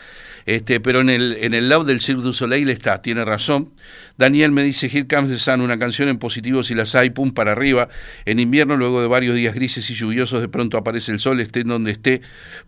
Este, 0.51 0.81
pero 0.81 1.01
en 1.01 1.11
el, 1.11 1.37
en 1.43 1.55
el 1.55 1.69
lado 1.69 1.85
del 1.85 2.01
Cirque 2.01 2.23
du 2.23 2.33
Soleil 2.33 2.69
está, 2.71 3.03
tiene 3.03 3.25
razón. 3.25 3.71
Daniel 4.19 4.51
me 4.51 4.65
dice, 4.65 4.89
Here 4.89 5.07
Comes 5.07 5.31
the 5.31 5.39
Sun, 5.39 5.61
una 5.61 5.79
canción 5.79 6.09
en 6.09 6.19
positivo 6.19 6.65
si 6.65 6.75
las 6.75 6.97
hay, 6.97 7.11
pum, 7.11 7.31
para 7.31 7.53
arriba. 7.53 7.89
En 8.25 8.41
invierno, 8.41 8.77
luego 8.77 9.01
de 9.01 9.07
varios 9.07 9.37
días 9.37 9.55
grises 9.55 9.89
y 9.91 9.95
lluviosos, 9.95 10.41
de 10.41 10.49
pronto 10.49 10.77
aparece 10.77 11.13
el 11.13 11.21
sol, 11.21 11.39
esté 11.39 11.61
en 11.61 11.69
donde 11.69 11.93
esté. 11.93 12.23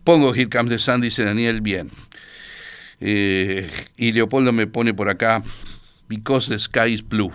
Pongo 0.05 0.33
Here 0.33 0.47
Comes 0.47 0.69
the 0.69 0.77
Sun, 0.77 1.01
dice 1.01 1.25
Daniel, 1.25 1.59
bien. 1.59 1.91
Eh, 3.01 3.69
y 3.97 4.13
Leopoldo 4.13 4.53
me 4.53 4.65
pone 4.65 4.93
por 4.93 5.09
acá, 5.09 5.43
Because 6.07 6.49
the 6.49 6.59
Sky 6.59 6.93
is 6.93 7.05
Blue. 7.05 7.33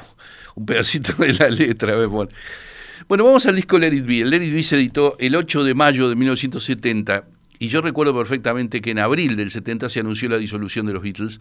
Un 0.55 0.65
pedacito 0.65 1.13
de 1.13 1.35
la 1.35 1.51
letra. 1.51 1.95
Bueno, 2.07 3.25
vamos 3.25 3.45
al 3.45 3.55
disco 3.55 3.79
Let 3.79 3.93
It 3.93 4.07
Be. 4.07 4.21
El 4.21 4.31
Let 4.31 4.43
It 4.43 4.65
se 4.65 4.77
editó 4.77 5.15
el 5.19 5.35
8 5.35 5.63
de 5.63 5.75
mayo 5.75 6.09
de 6.09 6.17
1970 6.17 7.25
y 7.59 7.69
yo 7.69 7.81
recuerdo 7.81 8.17
perfectamente 8.17 8.81
que 8.81 8.91
en 8.91 8.99
abril 8.99 9.37
del 9.37 9.51
70 9.51 9.89
se 9.89 10.01
anunció 10.01 10.29
la 10.29 10.39
disolución 10.39 10.87
de 10.87 10.93
los 10.93 11.03
Beatles. 11.03 11.41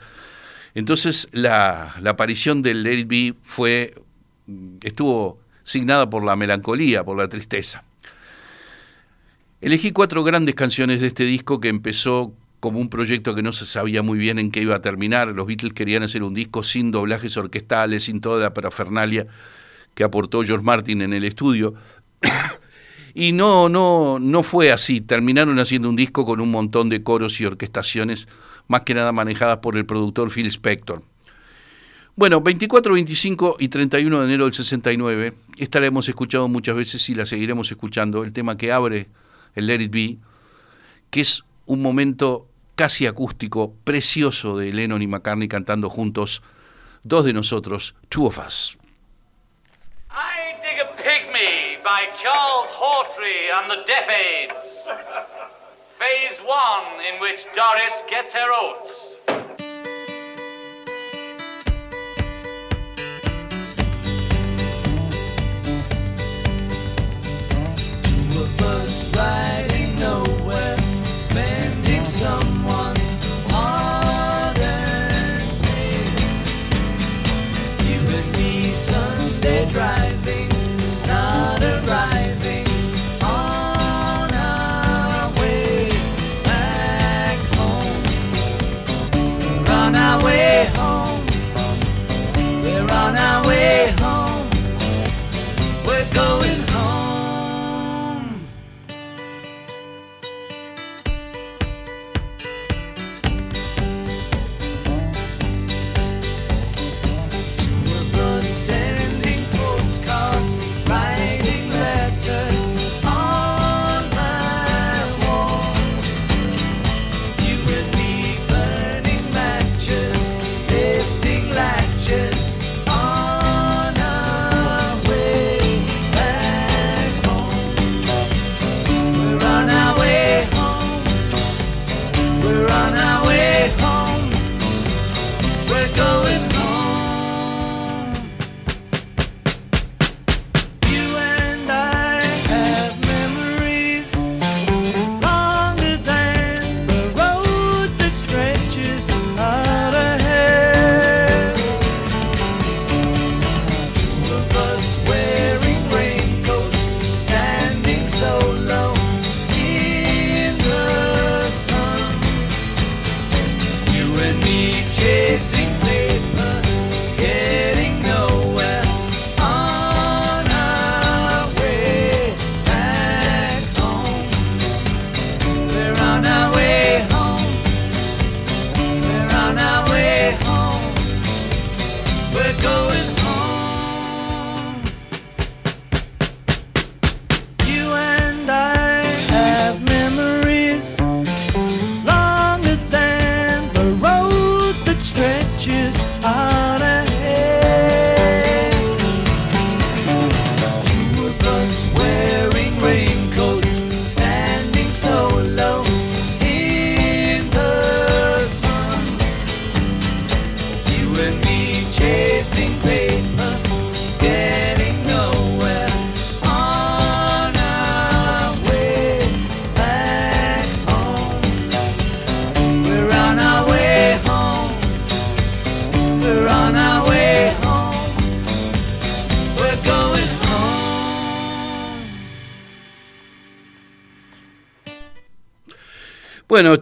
Entonces 0.74 1.28
la, 1.32 1.96
aparición 2.06 2.62
del 2.62 2.84
Let 2.84 3.00
It 3.00 3.08
Be 3.08 3.34
fue, 3.42 3.96
estuvo 4.84 5.40
signada 5.64 6.10
por 6.10 6.24
la 6.24 6.36
melancolía, 6.36 7.04
por 7.04 7.18
la 7.18 7.28
tristeza. 7.28 7.84
Elegí 9.60 9.92
cuatro 9.92 10.24
grandes 10.24 10.56
canciones 10.56 11.02
de 11.02 11.08
este 11.08 11.24
disco 11.24 11.60
que 11.60 11.70
empezó 11.70 12.34
como 12.60 12.80
un 12.80 12.90
proyecto 12.90 13.36
que 13.36 13.44
no 13.44 13.52
se 13.52 13.66
sabía 13.66 14.02
muy 14.02 14.18
bien 14.18 14.40
en 14.40 14.52
qué 14.52 14.62
iba 14.62 14.76
a 14.76 14.82
terminar. 14.82 15.30
Los 15.30 15.48
Beatles 15.48 15.74
querían 15.74 16.04
hacer 16.04 16.24
un 16.24 16.34
disco 16.34 16.64
sin 16.64 16.92
doblajes 16.92 17.38
orquestales, 17.38 18.04
sin 18.04 18.22
toda 18.22 18.42
la 18.42 18.54
parafernalia 18.54 19.28
que 19.94 20.04
aportó 20.04 20.44
George 20.44 20.64
Martin 20.64 21.02
en 21.02 21.14
el 21.14 21.24
estudio. 21.24 21.74
Y 23.20 23.32
no, 23.32 23.68
no, 23.68 24.20
no 24.20 24.44
fue 24.44 24.72
así. 24.72 25.02
Terminaron 25.02 25.58
haciendo 25.58 25.90
un 25.90 25.96
disco 25.96 26.24
con 26.24 26.40
un 26.40 26.52
montón 26.52 26.88
de 26.88 27.02
coros 27.02 27.42
y 27.42 27.46
orquestaciones, 27.46 28.28
más 28.68 28.82
que 28.82 28.94
nada 28.94 29.12
manejadas 29.12 29.58
por 29.58 29.76
el 29.76 29.88
productor 29.88 30.30
Phil 30.30 30.46
Spector. 30.46 31.02
Bueno, 32.16 32.42
24, 32.42 32.94
25 32.94 33.58
y 33.58 33.70
31 33.70 34.20
de 34.20 34.26
enero 34.26 34.44
del 34.44 34.54
69, 34.54 35.34
esta 35.58 35.80
la 35.80 35.88
hemos 35.88 36.08
escuchado 36.08 36.48
muchas 36.48 36.76
veces 36.76 37.10
y 37.10 37.16
la 37.16 37.26
seguiremos 37.26 37.72
escuchando, 37.72 38.24
el 38.24 38.34
tema 38.34 38.56
que 38.56 38.72
abre 38.72 39.08
el 39.56 39.66
Let 39.66 39.82
It 39.82 39.92
Be, 39.92 40.18
que 41.10 41.22
es 41.22 41.44
un 41.66 41.82
momento 41.82 42.48
casi 42.76 43.08
acústico, 43.08 43.74
precioso 43.84 44.60
de 44.60 44.72
Lennon 44.72 45.02
y 45.02 45.08
McCartney 45.08 45.48
cantando 45.48 45.90
juntos, 45.90 46.44
dos 47.02 47.26
de 47.26 47.34
nosotros, 47.34 47.96
Two 48.10 48.26
of 48.26 48.38
Us. 48.46 48.78
By 51.88 52.04
Charles 52.14 52.68
Hawtrey 52.68 53.50
and 53.50 53.72
the 53.72 53.82
Deaf 53.86 54.10
Aids. 54.10 54.90
Phase 55.98 56.40
one, 56.40 57.00
in 57.00 57.22
which 57.22 57.46
Doris 57.56 58.04
gets 58.10 58.34
her 58.34 58.52
oats. 58.52 59.16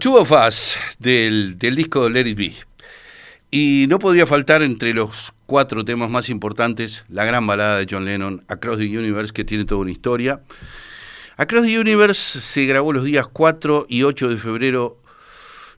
Two 0.06 0.20
of 0.20 0.32
Us, 0.32 0.78
del, 1.00 1.58
del 1.58 1.76
disco 1.76 2.08
Let 2.12 2.28
It 2.28 2.38
Be. 2.38 2.54
Y 3.50 3.88
no 3.90 3.98
podría 3.98 4.28
faltar 4.28 4.62
entre 4.62 4.94
los 4.94 5.34
cuatro 5.48 5.84
temas 5.84 6.12
más 6.12 6.30
importantes 6.30 7.04
la 7.10 7.26
gran 7.26 7.48
balada 7.48 7.80
de 7.80 7.88
John 7.90 8.06
Lennon, 8.06 8.44
Across 8.48 8.78
the 8.78 9.00
Universe, 9.00 9.34
que 9.34 9.44
tiene 9.44 9.66
toda 9.66 9.82
una 9.82 9.90
historia. 9.90 10.44
Across 11.38 11.64
the 11.64 11.80
Universe 11.80 12.40
se 12.40 12.66
grabó 12.66 12.94
los 12.94 13.04
días 13.04 13.26
4 13.26 13.88
y 13.90 14.04
8 14.04 14.30
de 14.30 14.38
febrero 14.38 15.02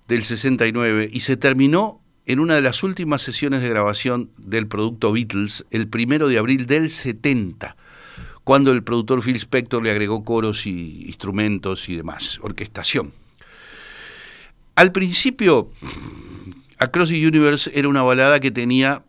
del 0.09 0.25
69 0.25 1.09
y 1.09 1.21
se 1.21 1.37
terminó 1.37 2.01
en 2.25 2.41
una 2.41 2.55
de 2.55 2.61
las 2.63 2.83
últimas 2.83 3.21
sesiones 3.21 3.61
de 3.61 3.69
grabación 3.69 4.29
del 4.37 4.67
producto 4.67 5.13
Beatles, 5.13 5.65
el 5.71 5.87
primero 5.87 6.27
de 6.27 6.37
abril 6.37 6.65
del 6.67 6.89
70, 6.89 7.77
cuando 8.43 8.73
el 8.73 8.83
productor 8.83 9.23
Phil 9.23 9.37
Spector 9.37 9.81
le 9.81 9.91
agregó 9.91 10.25
coros 10.25 10.67
y 10.67 11.05
instrumentos 11.05 11.87
y 11.87 11.95
demás, 11.95 12.39
orquestación. 12.41 13.13
Al 14.77 14.91
principio, 14.91 15.71
Across 16.77 17.09
the 17.09 17.27
Universe 17.27 17.71
era 17.73 17.87
una 17.87 18.03
balada 18.03 18.39
que 18.39 18.51
tenía 18.51 19.03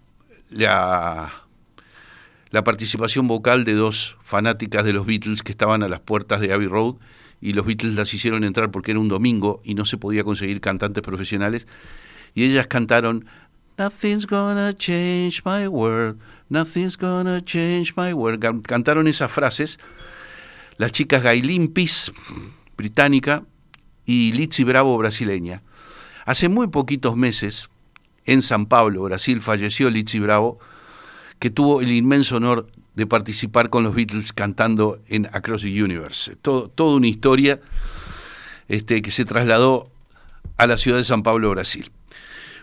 la, 0.49 1.31
la 2.49 2.65
participación 2.65 3.27
vocal 3.27 3.67
de 3.67 3.75
dos 3.75 4.17
fanáticas 4.25 4.83
de 4.87 4.95
los 4.95 5.05
Beatles 5.05 5.43
que 5.43 5.53
estaban 5.53 5.83
a 5.83 5.89
las 5.89 6.01
puertas 6.01 6.41
de 6.41 6.55
Abbey 6.55 6.69
Road 6.69 6.95
y 7.43 7.53
los 7.53 7.67
Beatles 7.67 7.97
las 7.97 8.15
hicieron 8.15 8.45
entrar 8.45 8.71
porque 8.71 8.93
era 8.93 9.01
un 9.01 9.09
domingo 9.09 9.61
y 9.63 9.75
no 9.75 9.85
se 9.85 9.99
podía 9.99 10.25
conseguir 10.25 10.63
cantantes 10.63 11.03
profesionales 11.03 11.67
y 12.35 12.45
ellas 12.45 12.67
cantaron 12.67 13.27
Nothing's 13.77 14.27
gonna 14.27 14.75
change 14.75 15.43
my 15.45 15.69
world, 15.69 16.19
nothing's 16.49 16.97
gonna 16.97 17.45
change 17.45 17.93
my 17.95 18.15
world. 18.15 18.43
Cantaron 18.63 19.07
esas 19.07 19.31
frases 19.31 19.79
las 20.79 20.93
chicas 20.93 21.23
Gailin 21.23 21.69
Peace, 21.69 22.11
británica, 22.79 23.45
y 24.09 24.33
Lizzie 24.33 24.65
Bravo, 24.65 24.97
brasileña. 24.97 25.63
Hace 26.25 26.49
muy 26.49 26.69
poquitos 26.69 27.15
meses, 27.15 27.69
en 28.25 28.41
San 28.41 28.65
Pablo, 28.65 29.03
Brasil, 29.03 29.43
falleció 29.43 29.91
Lizzie 29.91 30.21
Bravo, 30.21 30.59
que 31.39 31.51
tuvo 31.51 31.83
el 31.83 31.93
inmenso 31.93 32.37
honor 32.37 32.71
de 32.95 33.07
participar 33.07 33.69
con 33.69 33.85
los 33.85 33.95
Beatles 33.95 34.33
cantando 34.33 34.99
en 35.09 35.27
Across 35.27 35.63
the 35.63 35.83
Universe. 35.83 36.37
Todo, 36.37 36.71
toda 36.71 36.97
una 36.97 37.07
historia 37.07 37.61
este, 38.69 39.03
que 39.03 39.11
se 39.11 39.27
trasladó 39.27 39.91
a 40.57 40.67
la 40.67 40.79
ciudad 40.79 40.97
de 40.97 41.05
San 41.05 41.23
Pablo, 41.23 41.51
Brasil. 41.51 41.91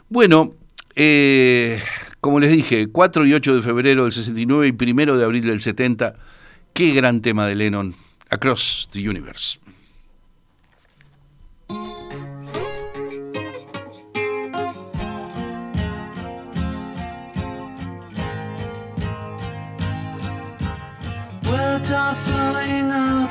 Bueno, 0.09 0.55
eh, 0.95 1.79
como 2.21 2.39
les 2.39 2.51
dije, 2.51 2.87
4 2.87 3.23
y 3.27 3.33
8 3.35 3.55
de 3.57 3.61
febrero 3.61 4.03
del 4.03 4.11
69 4.11 4.67
y 4.67 4.91
1 4.91 5.15
de 5.15 5.23
abril 5.23 5.45
del 5.45 5.61
70, 5.61 6.15
qué 6.73 6.91
gran 6.91 7.21
tema 7.21 7.45
de 7.45 7.53
Lennon, 7.53 7.95
Across 8.31 8.89
the 8.91 9.07
Universe. 9.07 9.59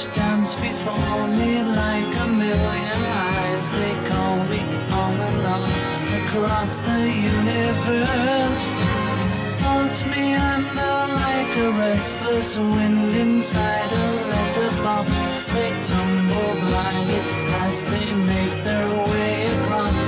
which 0.00 0.14
dance 0.14 0.54
before 0.54 1.26
me 1.28 1.62
like 1.62 2.16
a 2.16 2.26
million 2.26 3.02
eyes. 3.06 3.70
They 3.72 3.94
call 4.08 4.36
me 4.44 4.60
on 4.92 5.20
on 5.44 5.62
across 6.22 6.80
the 6.80 7.00
universe. 7.08 8.62
Float 9.60 10.06
me 10.10 10.34
under 10.34 10.96
like 11.22 11.56
a 11.56 11.70
restless 11.72 12.56
wind 12.56 13.14
inside 13.16 13.92
a 13.92 14.06
letterbox. 14.30 15.10
They 15.52 15.70
tumble 15.84 16.54
blindly 16.66 17.20
as 17.64 17.84
they 17.84 18.12
make 18.14 18.64
their 18.64 18.88
way 19.10 19.46
across 19.56 19.98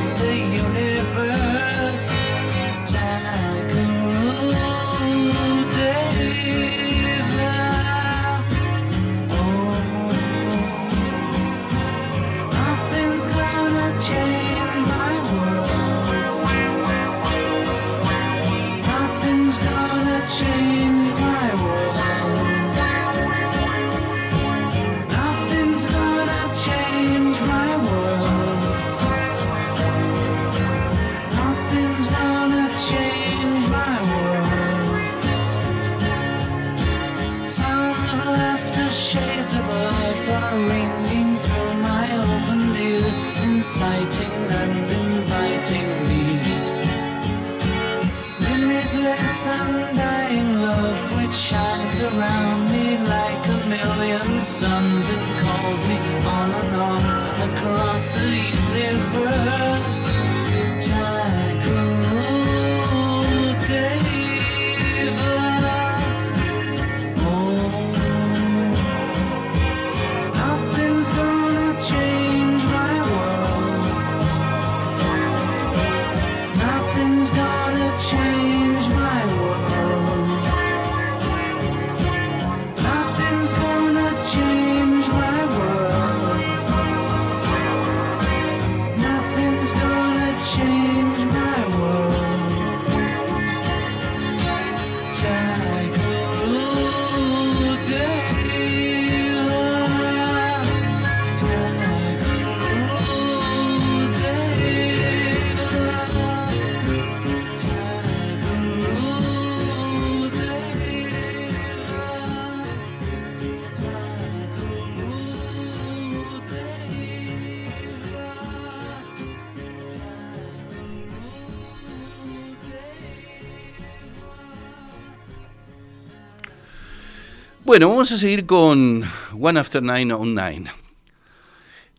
Bueno, 127.72 127.88
vamos 127.88 128.12
a 128.12 128.18
seguir 128.18 128.44
con 128.44 129.02
One 129.32 129.58
After 129.58 129.82
Nine 129.82 130.12
on 130.12 130.34
Nine. 130.34 130.70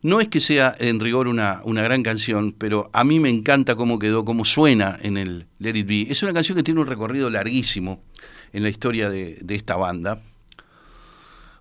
No 0.04 0.22
es 0.22 0.28
que 0.28 0.40
sea 0.40 0.76
en 0.78 1.00
rigor 1.00 1.28
una, 1.28 1.62
una, 1.64 1.82
gran 1.82 2.04
canción, 2.04 2.52
pero 2.56 2.92
a 2.94 3.04
mí 3.04 3.20
me 3.20 3.30
encanta 3.30 3.74
cómo 3.74 3.98
quedó, 3.98 4.24
cómo 4.24 4.46
suena 4.46 5.00
en 5.02 5.18
el 5.18 5.48
Let 5.58 5.76
It 5.76 5.88
Be. 5.88 6.12
Es 6.12 6.22
una 6.22 6.32
canción 6.32 6.56
que 6.56 6.64
tiene 6.64 6.80
un 6.80 6.86
recorrido 6.86 7.32
larguísimo 7.32 8.04
en 8.52 8.62
la 8.62 8.70
historia 8.70 9.10
de, 9.10 9.44
esta 9.50 9.76
banda. 9.76 10.22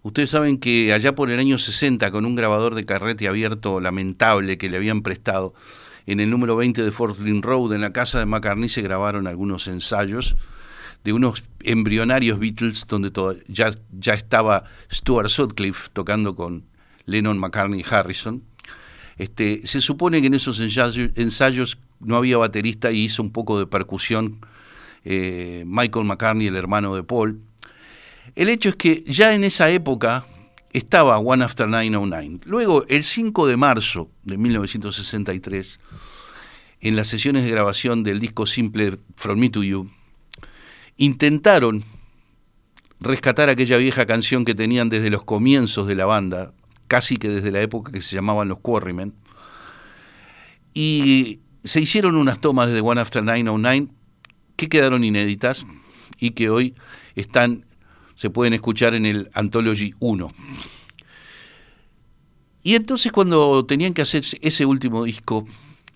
Ustedes 0.03 0.29
saben 0.29 0.59
que 0.59 0.93
allá 0.93 1.15
por 1.15 1.31
el 1.31 1.39
año 1.39 1.57
60, 1.57 2.11
con 2.11 2.27
un 2.27 2.35
grabador 2.35 2.75
de 2.75 2.85
carrete 2.85 3.29
abierto 3.29 3.81
lamentable 3.81 4.59
que 4.59 4.69
le 4.69 4.77
habían 4.77 5.01
prestado, 5.01 5.55
en 6.05 6.21
el 6.21 6.29
número 6.29 6.55
20 6.55 6.85
de 6.85 6.93
Fort 6.93 7.19
Lynn 7.19 7.41
Road, 7.41 7.73
en 7.73 7.81
la 7.81 7.95
casa 7.95 8.19
de 8.19 8.27
McCartney, 8.27 8.69
se 8.69 8.83
grabaron 8.83 9.27
algunos 9.27 9.69
ensayos 9.69 10.37
de 11.05 11.13
unos 11.13 11.45
embrionarios 11.61 12.39
Beatles 12.39 12.87
donde 12.89 13.11
todo, 13.11 13.37
ya, 13.49 13.75
ya 13.99 14.15
estaba 14.15 14.65
Stuart 14.93 15.29
Sutcliffe 15.29 15.89
tocando 15.93 16.35
con 16.35 16.65
Lennon, 17.07 17.39
McCartney 17.39 17.81
y 17.81 17.85
Harrison. 17.89 18.43
Este, 19.19 19.67
se 19.67 19.81
supone 19.81 20.21
que 20.21 20.29
en 20.29 20.35
esos 20.35 20.59
ensayos, 20.61 21.11
ensayos 21.17 21.79
no 22.01 22.17
había 22.17 22.39
baterista 22.39 22.91
y 22.91 23.05
hizo 23.05 23.23
un 23.23 23.31
poco 23.31 23.59
de 23.59 23.67
percusión 23.67 24.39
eh, 25.05 25.65
Michael 25.67 26.07
McCartney, 26.07 26.47
el 26.47 26.57
hermano 26.57 26.95
de 26.95 27.03
Paul. 27.03 27.41
El 28.35 28.49
hecho 28.49 28.71
es 28.71 28.77
que 28.77 29.05
ya 29.07 29.35
en 29.35 29.45
esa 29.45 29.71
época 29.71 30.27
estaba 30.73 31.19
One 31.19 31.45
After 31.45 31.69
909. 31.69 32.41
Luego, 32.45 32.85
el 32.89 33.05
5 33.05 33.47
de 33.47 33.57
marzo 33.57 34.09
de 34.25 34.39
1963, 34.39 35.81
en 36.81 36.97
las 36.97 37.09
sesiones 37.09 37.45
de 37.45 37.51
grabación 37.51 38.03
del 38.03 38.21
disco 38.21 38.47
simple 38.47 38.99
From 39.17 39.39
Me 39.39 39.51
to 39.51 39.63
You, 39.63 39.91
intentaron 40.97 41.85
rescatar 43.01 43.49
aquella 43.49 43.77
vieja 43.79 44.07
canción 44.07 44.45
que 44.45 44.55
tenían 44.55 44.89
desde 44.89 45.11
los 45.11 45.25
comienzos 45.25 45.87
de 45.87 45.95
la 45.95 46.07
banda, 46.07 46.53
casi 46.87 47.17
que 47.17 47.29
desde 47.29 47.51
la 47.51 47.61
época 47.61 47.93
que 47.93 48.01
se 48.01 48.15
llamaban 48.15 48.49
los 48.49 48.59
Quarrymen, 48.61 49.15
y 50.75 51.41
se 51.65 51.81
hicieron 51.81 52.17
unas 52.17 52.41
tomas 52.41 52.71
de 52.71 52.81
One 52.81 53.01
After 53.01 53.23
909 53.23 53.89
que 54.57 54.69
quedaron 54.69 55.05
inéditas 55.05 55.67
y 56.19 56.31
que 56.31 56.51
hoy 56.51 56.75
están 57.15 57.65
se 58.15 58.31
pueden 58.31 58.53
escuchar 58.53 58.95
en 58.95 59.05
el 59.05 59.31
Anthology 59.35 59.95
1. 59.99 60.31
Y 62.63 62.77
entonces 62.77 63.11
cuando 63.11 63.65
tenían 63.67 63.95
que 63.95 64.03
hacer 64.03 64.23
ese 64.41 64.65
último 64.65 65.03
disco, 65.03 65.47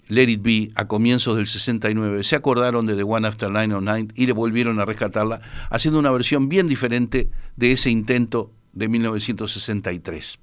Let 0.09 0.28
It 0.28 0.42
Be, 0.42 0.70
a 0.74 0.86
comienzos 0.86 1.36
del 1.36 1.46
69, 1.46 2.22
se 2.22 2.36
acordaron 2.36 2.86
de 2.86 2.94
The 2.94 3.02
One 3.02 3.26
After 3.26 3.50
909 3.50 4.09
y 4.14 4.26
le 4.26 4.32
volvieron 4.32 4.78
a 4.78 4.84
rescatarla, 4.84 5.40
haciendo 5.70 5.98
una 5.98 6.11
versión 6.11 6.48
bien 6.48 6.68
diferente 6.68 7.30
de 7.57 7.72
ese 7.72 7.90
intento 7.90 8.52
de 8.72 8.88
1963. 8.88 10.38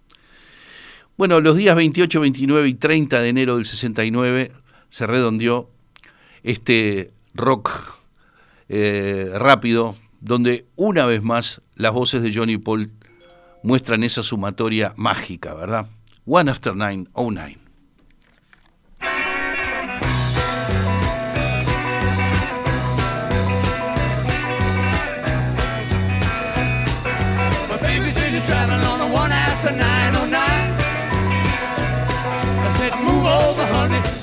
Bueno, 1.18 1.39
los 1.39 1.55
días 1.55 1.76
28, 1.76 2.20
29 2.20 2.68
y 2.68 2.74
30 2.74 3.22
de 3.22 3.30
enero 3.30 3.55
del 3.55 3.66
69 3.66 4.51
se 4.89 5.07
redondeó 5.07 5.70
este 6.43 7.11
rock 7.34 7.99
eh, 8.68 9.32
rápido, 9.36 9.95
donde 10.20 10.66
una 10.76 11.05
vez 11.05 11.22
más 11.22 11.61
las 11.76 11.93
voces 11.93 12.22
de 12.22 12.34
Johnny 12.34 12.57
Paul 12.57 12.91
muestran 13.61 14.03
esa 14.03 14.24
sumatoria 14.24 14.93
mágica, 14.97 15.53
¿verdad? 15.53 15.88
One 16.26 16.49
After 16.49 16.76
Nine 16.76 17.07
oh 17.14 17.32
Nine. 17.32 17.62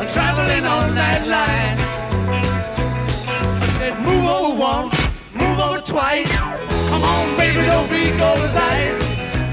I'm 0.01 0.09
traveling 0.09 0.65
on 0.65 0.95
that 0.95 1.27
line. 1.29 1.77
I 3.61 3.67
said, 3.79 4.01
move 4.01 4.25
over 4.25 4.55
once, 4.55 4.97
move 5.35 5.59
over 5.59 5.81
twice. 5.81 6.31
Come 6.89 7.05
on, 7.05 7.37
baby, 7.37 7.67
don't 7.67 7.89
be 7.91 8.11
gold 8.17 8.39
as 8.39 8.57
ice. 8.57 8.97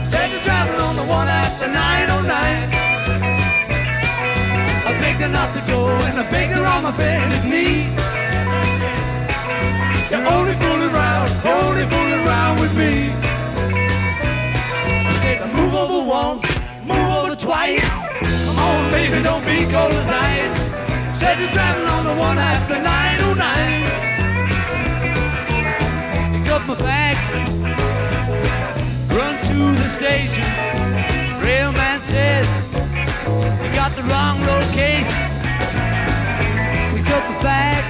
Said 0.09 0.31
you're 0.31 0.41
traveling 0.41 0.81
on 0.81 0.95
the 0.95 1.03
one 1.03 1.27
after 1.27 1.67
909. 1.67 2.27
I 4.87 4.91
begged 5.01 5.21
her 5.21 5.27
not 5.27 5.53
to 5.53 5.61
go, 5.67 5.87
and 5.87 6.19
I 6.19 6.31
begged 6.31 6.53
her 6.53 6.65
on 6.65 6.83
my 6.83 6.95
bended 6.95 7.43
knee. 7.43 7.91
You're 10.09 10.25
only 10.31 10.55
fooling 10.55 10.91
around, 10.95 11.27
only 11.43 11.85
fooling 11.91 12.25
around 12.25 12.59
with 12.61 12.73
me. 12.77 13.11
I 15.07 15.11
said, 15.19 15.53
move 15.53 15.73
over 15.73 15.99
once, 16.07 16.47
move 16.85 17.11
over 17.19 17.35
twice. 17.35 17.96
Baby, 18.91 19.21
don't 19.23 19.45
be 19.45 19.65
cold 19.71 19.91
as 19.91 20.09
ice. 20.09 21.19
Said 21.19 21.39
you're 21.39 21.51
driving 21.51 21.87
on 21.87 22.03
the 22.05 22.15
one 22.19 22.37
after 22.37 22.75
909. 22.75 23.83
Pick 26.33 26.51
up 26.51 26.63
my 26.67 26.75
bags, 26.75 27.19
run 29.15 29.35
to 29.49 29.57
the 29.81 29.87
station. 29.89 30.45
Railman 31.43 31.99
says, 32.01 32.47
you 33.61 33.69
got 33.75 33.91
the 33.95 34.03
wrong 34.03 34.37
location. 34.45 35.21
Pick 36.95 37.09
up 37.15 37.23
my 37.29 37.37
bag, 37.43 37.83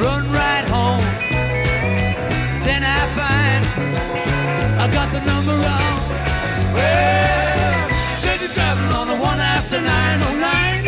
run 0.00 0.22
right 0.32 0.66
home. 0.68 1.04
Then 2.64 2.82
I 2.82 3.00
find 3.18 3.62
I 4.80 4.86
got 4.92 5.08
the 5.12 5.20
number 5.30 5.54
wrong. 5.64 5.98
Well, 6.74 7.19
traveling 8.54 8.92
on 8.96 9.06
the 9.08 9.16
one 9.16 9.38
after 9.38 9.80
909. 9.80 10.84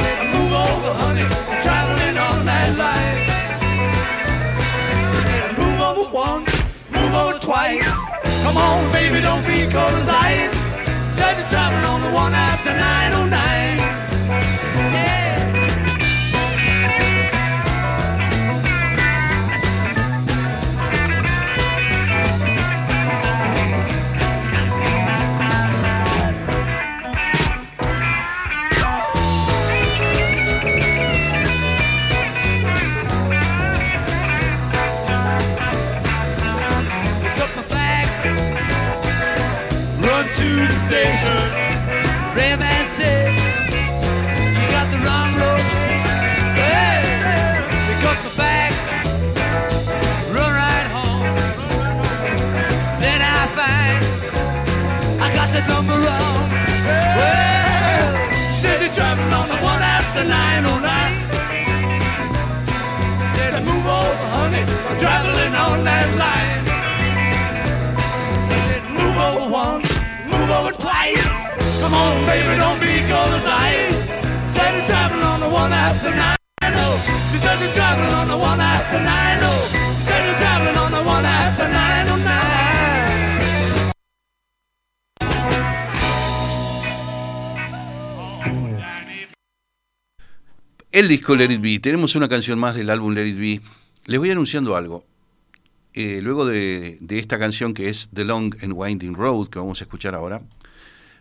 Said, 0.00 0.26
Move 0.34 0.52
over, 0.52 0.92
honey, 1.02 1.22
I'm 1.22 1.62
traveling 1.62 2.16
on 2.18 2.46
that 2.46 2.70
line. 2.82 3.18
Move 5.58 5.80
over 5.80 6.10
once, 6.12 6.52
move 6.90 7.14
over 7.14 7.38
twice. 7.38 7.88
Come 8.44 8.56
on, 8.56 8.92
baby, 8.92 9.20
don't 9.20 9.44
be 9.46 9.66
cold 9.72 9.92
as 9.92 10.08
ice. 10.08 10.54
Said 11.18 11.36
you're 11.38 11.48
traveling 11.48 11.84
on 11.84 12.00
the 12.02 12.10
one 12.14 12.34
after 12.34 12.70
909. 12.70 13.78
Yeah. 14.94 15.15
Station. 40.86 41.36
Said, 42.96 43.28
you 44.56 44.64
got 44.72 44.86
the 44.88 44.96
wrong 45.04 45.30
location. 45.36 46.08
Hey, 46.56 47.02
pick 47.68 48.02
up 48.08 48.18
my 48.24 48.30
bags, 48.40 48.80
run 50.32 50.52
right 50.64 50.88
home. 50.96 51.28
Then 53.02 53.20
I 53.20 53.40
find 53.58 54.00
I 55.20 55.28
got 55.34 55.48
the 55.52 55.60
number 55.68 55.96
wrong. 56.06 56.40
Well, 57.18 58.10
you're 58.80 58.94
traveling 58.96 59.34
on 59.40 59.46
the 59.52 59.58
one 59.60 59.82
after 59.82 60.24
909. 60.24 61.12
Said 63.36 63.52
move 63.62 63.86
over, 63.86 64.26
honey, 64.36 64.64
I'm 64.88 64.96
traveling 64.98 65.54
on 65.54 65.84
that 65.84 66.08
line. 66.16 66.75
El 90.92 91.08
disco 91.08 91.34
Let 91.34 91.52
It 91.52 91.60
Be, 91.60 91.78
tenemos 91.80 92.14
una 92.14 92.28
canción 92.28 92.58
más 92.58 92.76
del 92.76 92.88
álbum 92.88 93.12
Let 93.14 93.26
It 93.26 93.38
Be. 93.38 93.60
Les 94.04 94.20
voy 94.20 94.30
anunciando 94.30 94.76
algo. 94.76 95.04
Eh, 95.98 96.20
luego 96.22 96.44
de, 96.44 96.98
de 97.00 97.18
esta 97.18 97.38
canción 97.38 97.72
que 97.72 97.88
es 97.88 98.10
The 98.12 98.26
Long 98.26 98.54
and 98.62 98.74
Winding 98.76 99.14
Road, 99.14 99.48
que 99.48 99.58
vamos 99.58 99.80
a 99.80 99.84
escuchar 99.84 100.14
ahora, 100.14 100.42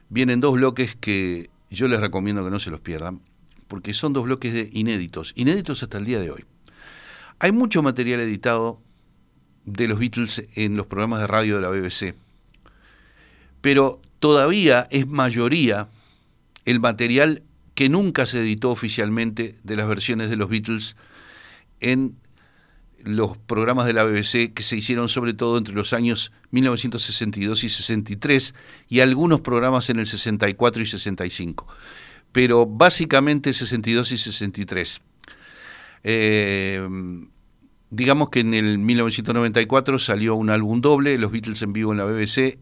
vienen 0.10 0.42
dos 0.42 0.54
bloques 0.54 0.98
que 0.98 1.50
yo 1.70 1.88
les 1.88 2.02
recomiendo 2.02 2.44
que 2.44 2.52
no 2.52 2.60
se 2.60 2.72
los 2.72 2.82
pierdan, 2.82 3.22
porque 3.70 3.94
son 3.94 4.12
dos 4.12 4.26
bloques 4.26 4.52
de 4.52 4.70
inéditos, 4.74 5.32
inéditos 5.38 5.82
hasta 5.82 5.98
el 5.98 6.04
día 6.04 6.20
de 6.20 6.30
hoy. 6.30 6.44
Hay 7.40 7.54
mucho 7.54 7.84
material 7.84 8.20
editado 8.20 8.82
de 9.64 9.88
los 9.88 9.98
Beatles 9.98 10.44
en 10.56 10.76
los 10.76 10.88
programas 10.88 11.22
de 11.22 11.28
radio 11.28 11.56
de 11.56 11.62
la 11.62 11.70
BBC. 11.70 12.14
Pero 13.62 14.02
todavía 14.20 14.90
es 14.92 15.08
mayoría 15.08 15.88
el 16.66 16.82
material 16.82 17.44
que 17.76 17.88
nunca 17.88 18.26
se 18.26 18.40
editó 18.40 18.72
oficialmente 18.72 19.56
de 19.64 19.76
las 19.78 19.88
versiones 19.88 20.30
de 20.30 20.36
los 20.36 20.50
Beatles 20.50 20.98
en 21.80 22.18
los 23.06 23.38
programas 23.38 23.86
de 23.86 23.94
la 23.94 24.04
BBC 24.04 24.54
que 24.54 24.64
se 24.64 24.76
hicieron 24.76 25.10
sobre 25.10 25.34
todo 25.34 25.58
entre 25.58 25.76
los 25.76 25.94
años 25.94 26.32
1962 26.52 27.64
y 27.64 27.70
63 27.70 28.56
y 28.90 29.00
algunos 29.00 29.42
programas 29.42 29.90
en 29.90 30.00
el 30.00 30.08
64 30.08 30.82
y 30.82 30.88
65, 30.88 31.68
pero 32.32 32.66
básicamente 32.66 33.54
62 33.54 34.12
y 34.12 34.18
63. 34.18 35.02
Eh, 36.04 36.88
digamos 37.92 38.30
que 38.30 38.40
en 38.40 38.54
el 38.54 38.80
1994 38.80 40.00
salió 40.00 40.36
un 40.36 40.50
álbum 40.50 40.82
doble, 40.82 41.18
Los 41.18 41.32
Beatles 41.32 41.62
en 41.62 41.74
vivo 41.74 41.92
en 41.92 42.00
la 42.00 42.06
BBC, 42.06 42.58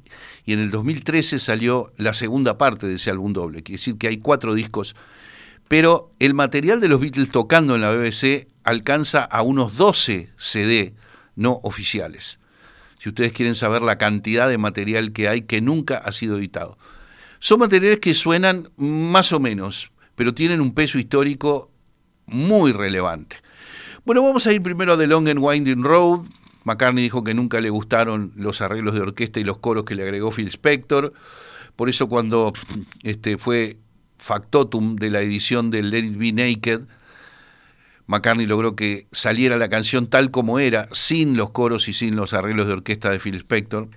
y 0.46 0.54
en 0.54 0.60
el 0.60 0.72
2013 0.72 1.40
salió 1.40 1.92
la 1.98 2.14
segunda 2.14 2.58
parte 2.58 2.86
de 2.88 2.96
ese 2.96 3.10
álbum 3.10 3.34
doble, 3.34 3.64
quiere 3.64 3.78
decir 3.78 3.98
que 3.98 4.08
hay 4.08 4.18
cuatro 4.18 4.54
discos, 4.54 4.96
pero 5.70 6.12
el 6.20 6.34
material 6.34 6.82
de 6.82 6.90
los 6.90 7.00
Beatles 7.00 7.32
tocando 7.32 7.76
en 7.76 7.82
la 7.82 7.92
BBC 7.92 8.48
alcanza 8.64 9.24
a 9.24 9.42
unos 9.42 9.78
12 9.78 10.30
CD 10.38 10.94
no 11.36 11.60
oficiales. 11.64 12.40
Si 13.00 13.10
ustedes 13.10 13.34
quieren 13.34 13.56
saber 13.56 13.82
la 13.82 13.98
cantidad 13.98 14.48
de 14.48 14.58
material 14.58 15.12
que 15.12 15.28
hay 15.28 15.42
que 15.42 15.62
nunca 15.62 15.98
ha 15.98 16.12
sido 16.12 16.38
editado. 16.38 16.78
Son 17.40 17.60
materiales 17.60 18.00
que 18.00 18.14
suenan 18.14 18.70
más 18.78 19.34
o 19.34 19.40
menos, 19.40 19.92
pero 20.16 20.34
tienen 20.34 20.62
un 20.62 20.74
peso 20.74 20.98
histórico 20.98 21.70
muy 22.26 22.72
relevante. 22.72 23.38
Bueno, 24.06 24.24
vamos 24.24 24.48
a 24.48 24.54
ir 24.54 24.62
primero 24.62 24.94
a 24.94 24.98
The 24.98 25.08
Long 25.08 25.28
and 25.28 25.40
Winding 25.42 25.84
Road. 25.84 26.26
McCartney 26.64 27.04
dijo 27.04 27.24
que 27.24 27.34
nunca 27.34 27.60
le 27.60 27.70
gustaron 27.70 28.32
los 28.36 28.62
arreglos 28.62 28.94
de 28.96 29.02
orquesta 29.02 29.40
y 29.40 29.44
los 29.44 29.58
coros 29.58 29.84
que 29.84 29.96
le 29.96 30.04
agregó 30.04 30.32
Phil 30.32 30.48
Spector. 30.48 31.14
Por 31.76 31.90
eso 31.90 32.08
cuando 32.08 32.54
este, 33.02 33.38
fue 33.38 33.78
factotum 34.18 34.96
de 34.96 35.10
la 35.10 35.22
edición 35.22 35.72
de 35.72 35.84
Let 35.84 36.06
It 36.06 36.18
Be 36.18 36.32
Naked, 36.32 36.82
McCartney 38.08 38.46
logró 38.46 38.76
que 38.76 39.08
saliera 39.12 39.58
la 39.58 39.70
canción 39.70 40.08
tal 40.08 40.32
como 40.32 40.60
era, 40.60 40.88
sin 40.92 41.38
los 41.38 41.52
coros 41.52 41.88
y 41.88 41.94
sin 41.94 42.16
los 42.16 42.34
arreglos 42.34 42.68
de 42.68 42.74
orquesta 42.74 43.10
de 43.10 43.20
Phil 43.20 43.36
Spector. 43.36 43.88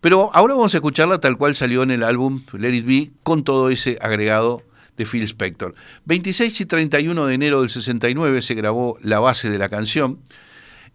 Pero 0.00 0.30
ahora 0.34 0.54
vamos 0.54 0.74
a 0.74 0.78
escucharla 0.78 1.18
tal 1.18 1.38
cual 1.38 1.56
salió 1.56 1.82
en 1.82 1.90
el 1.90 2.02
álbum 2.02 2.44
Let 2.52 2.74
It 2.74 2.86
Be, 2.86 3.10
con 3.22 3.42
todo 3.44 3.70
ese 3.70 3.98
agregado 4.02 4.62
de 4.96 5.06
Phil 5.06 5.22
Spector. 5.22 5.74
26 6.04 6.60
y 6.60 6.66
31 6.66 7.26
de 7.26 7.34
enero 7.34 7.60
del 7.60 7.70
69 7.70 8.42
se 8.42 8.54
grabó 8.54 8.98
la 9.00 9.20
base 9.20 9.50
de 9.50 9.58
la 9.58 9.68
canción 9.68 10.20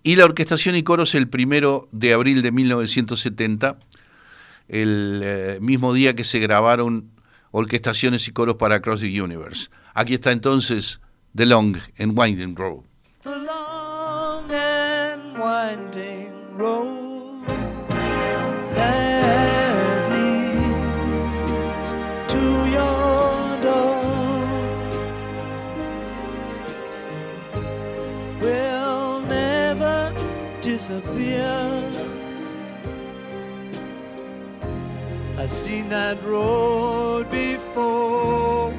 y 0.03 0.15
la 0.15 0.25
orquestación 0.25 0.75
y 0.75 0.83
coros 0.83 1.15
el 1.15 1.27
primero 1.27 1.89
de 1.91 2.13
abril 2.13 2.41
de 2.41 2.51
1970, 2.51 3.77
el 4.67 5.21
eh, 5.23 5.57
mismo 5.61 5.93
día 5.93 6.15
que 6.15 6.23
se 6.23 6.39
grabaron 6.39 7.09
orquestaciones 7.51 8.27
y 8.27 8.31
coros 8.31 8.55
para 8.55 8.75
Across 8.75 9.01
the 9.01 9.21
Universe. 9.21 9.69
Aquí 9.93 10.13
está 10.13 10.31
entonces 10.31 11.01
The 11.35 11.45
Long 11.45 11.79
and 11.99 12.17
Winding 12.17 12.55
Road. 12.55 12.85
The 13.21 13.37
long 13.37 14.49
and 14.51 15.37
winding 15.37 16.57
road 16.57 17.47
that 18.75 20.09
leads 20.09 21.89
to 22.33 22.41
your 22.77 23.61
door 23.61 24.01
will 28.41 29.21
never 29.21 30.13
disappear. 30.61 31.91
I've 35.37 35.53
seen 35.53 35.89
that 35.89 36.23
road 36.23 37.29
before. 37.29 38.73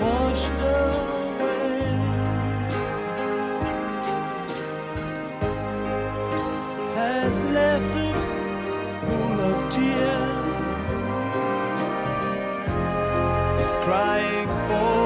washed 0.00 0.60
away. 0.60 1.82
has 6.94 7.34
left 7.44 7.96
a 7.96 8.12
pool 9.06 9.40
of 9.50 9.56
tears, 9.72 10.46
crying 13.84 14.48
for 14.68 14.97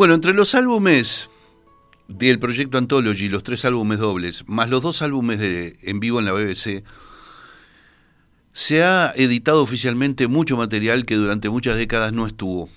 Bueno, 0.00 0.14
entre 0.14 0.32
los 0.32 0.54
álbumes 0.54 1.28
del 2.08 2.38
proyecto 2.38 2.78
Anthology, 2.78 3.28
los 3.28 3.42
tres 3.42 3.66
álbumes 3.66 3.98
dobles, 3.98 4.44
más 4.46 4.70
los 4.70 4.80
dos 4.80 5.02
álbumes 5.02 5.38
de, 5.38 5.78
en 5.82 6.00
vivo 6.00 6.18
en 6.18 6.24
la 6.24 6.32
BBC, 6.32 6.84
se 8.54 8.82
ha 8.82 9.12
editado 9.14 9.62
oficialmente 9.62 10.26
mucho 10.26 10.56
material 10.56 11.04
que 11.04 11.16
durante 11.16 11.50
muchas 11.50 11.76
décadas 11.76 12.14
no 12.14 12.26
estuvo, 12.26 12.70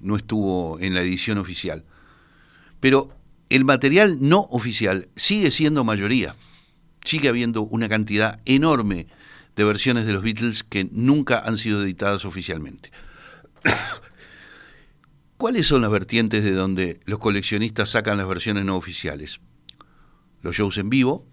no 0.00 0.16
estuvo 0.16 0.80
en 0.80 0.94
la 0.94 1.02
edición 1.02 1.38
oficial. 1.38 1.84
Pero 2.80 3.16
el 3.50 3.64
material 3.64 4.18
no 4.20 4.40
oficial 4.40 5.06
sigue 5.14 5.52
siendo 5.52 5.84
mayoría. 5.84 6.34
Sigue 7.04 7.28
habiendo 7.28 7.62
una 7.62 7.88
cantidad 7.88 8.40
enorme 8.46 9.06
de 9.54 9.62
versiones 9.62 10.06
de 10.06 10.12
los 10.12 10.24
Beatles 10.24 10.64
que 10.64 10.88
nunca 10.90 11.38
han 11.38 11.56
sido 11.56 11.84
editadas 11.84 12.24
oficialmente. 12.24 12.90
¿Cuáles 15.44 15.66
son 15.66 15.82
las 15.82 15.90
vertientes 15.90 16.42
de 16.42 16.52
donde 16.52 17.00
los 17.04 17.18
coleccionistas 17.18 17.90
sacan 17.90 18.16
las 18.16 18.26
versiones 18.26 18.64
no 18.64 18.76
oficiales? 18.76 19.42
Los 20.40 20.56
shows 20.56 20.78
en 20.78 20.88
vivo, 20.88 21.26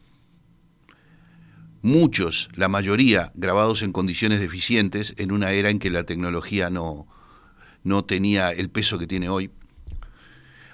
muchos, 1.82 2.50
la 2.54 2.68
mayoría, 2.68 3.32
grabados 3.36 3.84
en 3.84 3.94
condiciones 3.94 4.42
deficientes, 4.42 5.14
en 5.16 5.32
una 5.32 5.54
era 5.54 5.70
en 5.70 5.80
que 5.80 5.90
la 5.90 6.04
tecnología 6.04 6.70
no, 6.70 7.08
no 7.86 8.04
tenía 8.04 8.52
el 8.52 8.70
peso 8.70 9.00
que 9.00 9.08
tiene 9.08 9.30
hoy. 9.30 9.50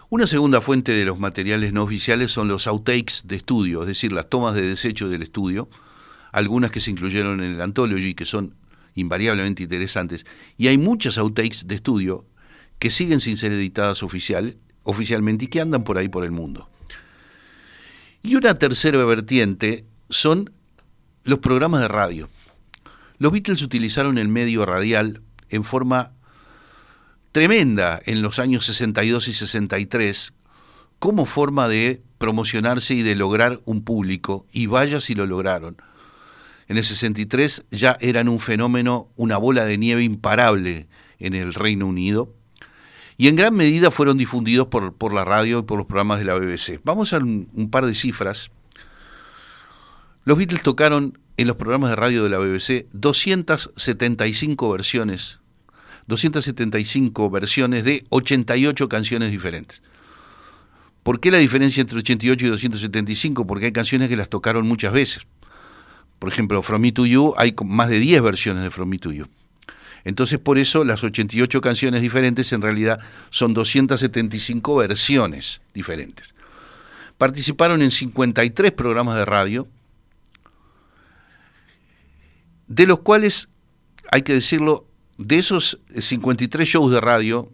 Una 0.10 0.26
segunda 0.26 0.60
fuente 0.60 0.94
de 0.94 1.06
los 1.06 1.20
materiales 1.20 1.74
no 1.74 1.84
oficiales 1.84 2.32
son 2.32 2.48
los 2.48 2.66
outtakes 2.66 3.22
de 3.26 3.36
estudio, 3.36 3.82
es 3.82 3.88
decir, 3.88 4.14
las 4.14 4.30
tomas 4.30 4.56
de 4.56 4.64
desecho 4.64 5.10
del 5.10 5.22
estudio, 5.22 5.70
algunas 6.32 6.72
que 6.72 6.82
se 6.82 6.90
incluyeron 6.90 7.44
en 7.44 7.54
el 7.54 7.62
Anthology, 7.62 8.16
que 8.16 8.26
son 8.26 8.56
invariablemente 8.96 9.62
interesantes, 9.62 10.26
y 10.58 10.70
hay 10.70 10.80
muchas 10.80 11.20
outtakes 11.20 11.68
de 11.68 11.76
estudio 11.76 12.26
que 12.80 12.92
siguen 12.92 13.20
sin 13.20 13.38
ser 13.38 13.52
editadas 13.52 14.04
oficial, 14.04 14.58
oficialmente 14.84 15.46
y 15.46 15.48
que 15.48 15.62
andan 15.62 15.84
por 15.84 15.98
ahí 15.98 16.10
por 16.10 16.24
el 16.24 16.32
mundo. 16.32 16.70
Y 18.24 18.36
una 18.36 18.56
tercera 18.56 19.04
vertiente 19.06 19.86
son 20.10 20.52
los 21.24 21.40
programas 21.40 21.82
de 21.82 21.88
radio. 21.88 22.30
Los 23.20 23.32
Beatles 23.32 23.62
utilizaron 23.62 24.18
el 24.18 24.28
medio 24.28 24.66
radial 24.66 25.22
en 25.50 25.64
forma 25.64 26.12
tremenda 27.32 28.00
en 28.06 28.22
los 28.22 28.40
años 28.40 28.66
62 28.66 29.28
y 29.28 29.34
63 29.34 30.34
como 31.00 31.26
forma 31.26 31.68
de 31.68 32.02
promocionarse 32.18 32.96
y 32.96 33.04
de 33.04 33.16
lograr 33.16 33.62
un 33.66 33.84
público, 33.84 34.48
y 34.52 34.66
vaya 34.66 35.00
si 35.00 35.14
lo 35.14 35.28
lograron. 35.28 35.78
En 36.68 36.78
el 36.78 36.84
63 36.84 37.66
ya 37.72 37.98
eran 38.02 38.28
un 38.28 38.40
fenómeno, 38.40 39.10
una 39.16 39.38
bola 39.38 39.66
de 39.66 39.78
nieve 39.78 40.04
imparable 40.04 40.88
en 41.20 41.34
el 41.34 41.54
Reino 41.54 41.86
Unido, 41.86 42.34
y 43.18 43.28
en 43.28 43.36
gran 43.36 43.56
medida 43.56 43.92
fueron 43.92 44.18
difundidos 44.18 44.68
por, 44.68 44.94
por 44.94 45.14
la 45.14 45.26
radio 45.26 45.60
y 45.60 45.64
por 45.64 45.78
los 45.78 45.88
programas 45.88 46.20
de 46.20 46.26
la 46.26 46.36
BBC. 46.36 46.80
Vamos 46.84 47.14
a 47.14 47.18
un, 47.18 47.50
un 47.54 47.70
par 47.70 47.86
de 47.86 47.96
cifras. 47.96 48.52
Los 50.24 50.38
Beatles 50.38 50.62
tocaron 50.62 51.18
en 51.38 51.48
los 51.48 51.56
programas 51.56 51.90
de 51.90 51.96
radio 51.96 52.24
de 52.24 52.30
la 52.30 52.38
BBC 52.38 52.88
275 52.94 54.72
versiones, 54.72 55.40
275 56.08 57.30
versiones 57.30 57.84
de 57.84 58.06
88 58.10 58.90
canciones 58.90 59.32
diferentes. 59.32 59.82
¿Por 61.04 61.20
qué 61.20 61.32
la 61.32 61.38
diferencia 61.38 61.82
entre 61.82 62.00
88 62.00 62.46
y 62.46 62.50
275? 62.50 63.48
Porque 63.48 63.68
hay 63.68 63.72
canciones 63.72 64.10
que 64.10 64.18
las 64.18 64.30
tocaron 64.30 64.68
muchas 64.68 64.92
veces. 64.92 65.26
Por 66.20 66.30
ejemplo, 66.32 66.62
From 66.62 66.82
Me 66.82 66.92
to 66.92 67.06
You, 67.06 67.34
hay 67.38 67.56
más 67.66 67.90
de 67.90 68.00
10 68.00 68.22
versiones 68.22 68.64
de 68.64 68.72
From 68.72 68.90
Me 68.90 69.00
to 69.00 69.12
You. 69.12 69.28
Entonces, 70.08 70.40
por 70.40 70.58
eso 70.58 70.86
las 70.86 71.04
88 71.04 71.60
canciones 71.60 72.02
diferentes 72.02 72.54
en 72.54 72.62
realidad 72.62 73.02
son 73.30 73.54
275 73.54 74.78
versiones 74.78 75.60
diferentes. 75.74 76.34
Participaron 77.18 77.82
en 77.82 77.92
53 77.92 78.72
programas 78.72 79.18
de 79.18 79.26
radio, 79.26 79.68
de 82.68 82.88
los 82.88 83.02
cuales, 83.02 83.50
hay 84.10 84.22
que 84.22 84.32
decirlo, 84.32 84.88
de 85.18 85.40
esos 85.40 85.78
53 86.00 86.66
shows 86.66 86.90
de 86.90 87.02
radio, 87.02 87.52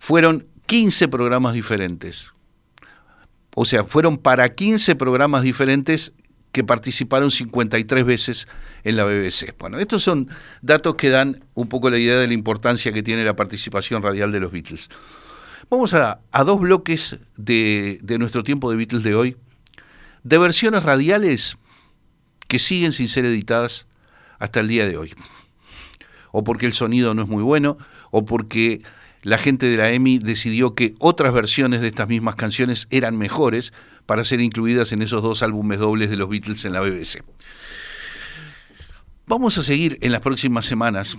fueron 0.00 0.48
15 0.66 1.06
programas 1.06 1.54
diferentes. 1.54 2.32
O 3.54 3.64
sea, 3.64 3.84
fueron 3.84 4.18
para 4.18 4.52
15 4.52 4.96
programas 4.96 5.42
diferentes 5.42 6.12
que 6.52 6.64
participaron 6.64 7.30
53 7.30 8.04
veces 8.04 8.48
en 8.84 8.96
la 8.96 9.04
BBC. 9.04 9.54
Bueno, 9.58 9.78
estos 9.78 10.02
son 10.02 10.28
datos 10.62 10.96
que 10.96 11.08
dan 11.08 11.44
un 11.54 11.68
poco 11.68 11.90
la 11.90 11.98
idea 11.98 12.16
de 12.16 12.26
la 12.26 12.34
importancia 12.34 12.92
que 12.92 13.02
tiene 13.02 13.24
la 13.24 13.36
participación 13.36 14.02
radial 14.02 14.32
de 14.32 14.40
los 14.40 14.50
Beatles. 14.50 14.88
Vamos 15.70 15.94
a, 15.94 16.20
a 16.32 16.44
dos 16.44 16.60
bloques 16.60 17.18
de, 17.36 18.00
de 18.02 18.18
nuestro 18.18 18.42
tiempo 18.42 18.70
de 18.70 18.76
Beatles 18.76 19.04
de 19.04 19.14
hoy, 19.14 19.36
de 20.24 20.38
versiones 20.38 20.82
radiales 20.82 21.56
que 22.48 22.58
siguen 22.58 22.92
sin 22.92 23.08
ser 23.08 23.24
editadas 23.24 23.86
hasta 24.40 24.60
el 24.60 24.68
día 24.68 24.86
de 24.86 24.96
hoy. 24.96 25.14
O 26.32 26.42
porque 26.42 26.66
el 26.66 26.72
sonido 26.72 27.14
no 27.14 27.22
es 27.22 27.28
muy 27.28 27.42
bueno, 27.42 27.78
o 28.10 28.24
porque 28.24 28.82
la 29.22 29.38
gente 29.38 29.68
de 29.68 29.76
la 29.76 29.90
EMI 29.90 30.18
decidió 30.18 30.74
que 30.74 30.94
otras 30.98 31.32
versiones 31.32 31.80
de 31.80 31.88
estas 31.88 32.08
mismas 32.08 32.36
canciones 32.36 32.86
eran 32.90 33.18
mejores 33.18 33.72
para 34.06 34.24
ser 34.24 34.40
incluidas 34.40 34.92
en 34.92 35.02
esos 35.02 35.22
dos 35.22 35.42
álbumes 35.42 35.78
dobles 35.78 36.10
de 36.10 36.16
los 36.16 36.28
Beatles 36.28 36.64
en 36.64 36.72
la 36.72 36.80
BBC. 36.80 37.22
Vamos 39.26 39.58
a 39.58 39.62
seguir 39.62 39.98
en 40.00 40.10
las 40.10 40.22
próximas 40.22 40.66
semanas 40.66 41.16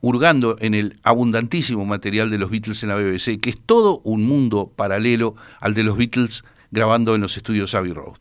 hurgando 0.00 0.56
en 0.60 0.74
el 0.74 0.98
abundantísimo 1.04 1.84
material 1.84 2.28
de 2.28 2.38
los 2.38 2.50
Beatles 2.50 2.82
en 2.82 2.88
la 2.88 2.96
BBC, 2.96 3.38
que 3.40 3.50
es 3.50 3.60
todo 3.64 4.00
un 4.02 4.24
mundo 4.24 4.72
paralelo 4.74 5.36
al 5.60 5.74
de 5.74 5.84
los 5.84 5.96
Beatles 5.96 6.42
grabando 6.72 7.14
en 7.14 7.20
los 7.20 7.36
estudios 7.36 7.74
Abbey 7.74 7.92
Road. 7.92 8.16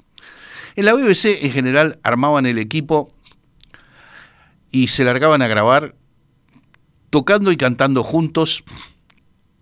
En 0.76 0.86
la 0.86 0.94
BBC 0.94 1.44
en 1.44 1.52
general 1.52 2.00
armaban 2.04 2.46
el 2.46 2.60
equipo 2.60 3.12
y 4.72 4.90
se 4.90 5.04
largaban 5.04 5.42
a 5.42 5.48
grabar 5.48 5.96
tocando 7.10 7.52
y 7.52 7.58
cantando 7.58 8.04
juntos, 8.04 8.64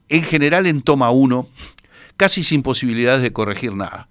en 0.09 0.23
general 0.23 0.65
en 0.65 0.81
toma 0.81 1.11
uno, 1.11 1.47
casi 2.17 2.43
sin 2.43 2.63
posibilidades 2.63 3.21
de 3.21 3.31
corregir 3.31 3.73
nada. 3.73 4.09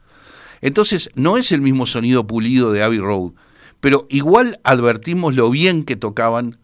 Entonces, 0.61 1.11
no 1.15 1.37
es 1.37 1.53
el 1.53 1.61
mismo 1.61 1.87
sonido 1.87 2.27
pulido 2.27 2.73
de 2.73 2.83
Abbey 2.83 2.99
Road, 2.99 3.33
pero 3.81 4.07
igual 4.11 4.61
advertimos 4.65 5.35
lo 5.35 5.51
bien 5.51 5.85
que 5.85 5.97
tocaban, 5.97 6.57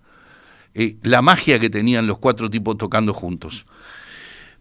eh, 0.75 0.97
la 1.03 1.23
magia 1.23 1.61
que 1.61 1.71
tenían 1.71 2.07
los 2.07 2.19
cuatro 2.19 2.51
tipos 2.51 2.77
tocando 2.79 3.15
juntos. 3.15 3.67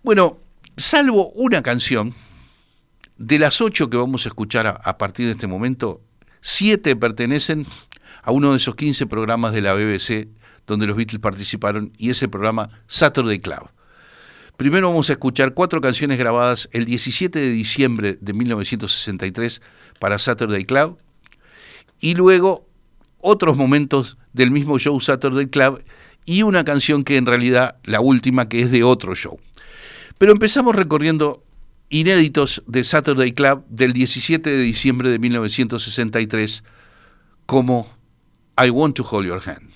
Bueno, 0.03 0.37
salvo 0.77 1.29
una 1.29 1.63
canción, 1.63 2.13
de 3.17 3.39
las 3.39 3.61
ocho 3.61 3.89
que 3.89 3.97
vamos 3.97 4.25
a 4.25 4.29
escuchar 4.29 4.67
a, 4.67 4.97
partir 4.97 5.27
de 5.27 5.33
este 5.33 5.47
momento, 5.47 6.01
siete 6.41 6.95
pertenecen 6.95 7.65
a 8.21 8.31
uno 8.31 8.51
de 8.51 8.57
esos 8.57 8.75
15 8.75 9.05
programas 9.07 9.53
de 9.53 9.61
la 9.61 9.73
BBC 9.73 10.27
donde 10.65 10.87
los 10.87 10.95
Beatles 10.95 11.19
participaron 11.19 11.93
y 11.97 12.09
ese 12.09 12.27
programa 12.27 12.69
Saturday 12.87 13.39
Club. 13.39 13.69
Primero 14.57 14.89
vamos 14.89 15.09
a 15.09 15.13
escuchar 15.13 15.55
cuatro 15.55 15.81
canciones 15.81 16.19
grabadas 16.19 16.69
el 16.71 16.85
17 16.85 17.39
de 17.39 17.49
diciembre 17.49 18.17
de 18.21 18.33
1963 18.33 19.61
para 19.99 20.19
Saturday 20.19 20.63
Club 20.63 20.99
y 21.99 22.13
luego 22.13 22.67
otros 23.19 23.57
momentos 23.57 24.17
del 24.31 24.51
mismo 24.51 24.77
show 24.77 24.99
Saturday 24.99 25.47
Club 25.47 25.83
y 26.25 26.43
una 26.43 26.63
canción 26.63 27.03
que 27.03 27.17
en 27.17 27.25
realidad 27.25 27.77
la 27.83 27.99
última 27.99 28.47
que 28.47 28.61
es 28.61 28.71
de 28.71 28.83
otro 28.83 29.15
show. 29.15 29.39
Pero 30.19 30.31
empezamos 30.31 30.75
recorriendo 30.75 31.43
inéditos 31.89 32.63
de 32.67 32.83
Saturday 32.83 33.33
Club 33.33 33.65
del 33.69 33.93
17 33.93 34.51
de 34.51 34.61
diciembre 34.61 35.09
de 35.09 35.17
1963 35.17 36.63
como 37.47 37.87
I 38.63 38.69
Want 38.69 38.95
to 38.97 39.07
Hold 39.09 39.27
Your 39.27 39.41
Hand. 39.43 39.72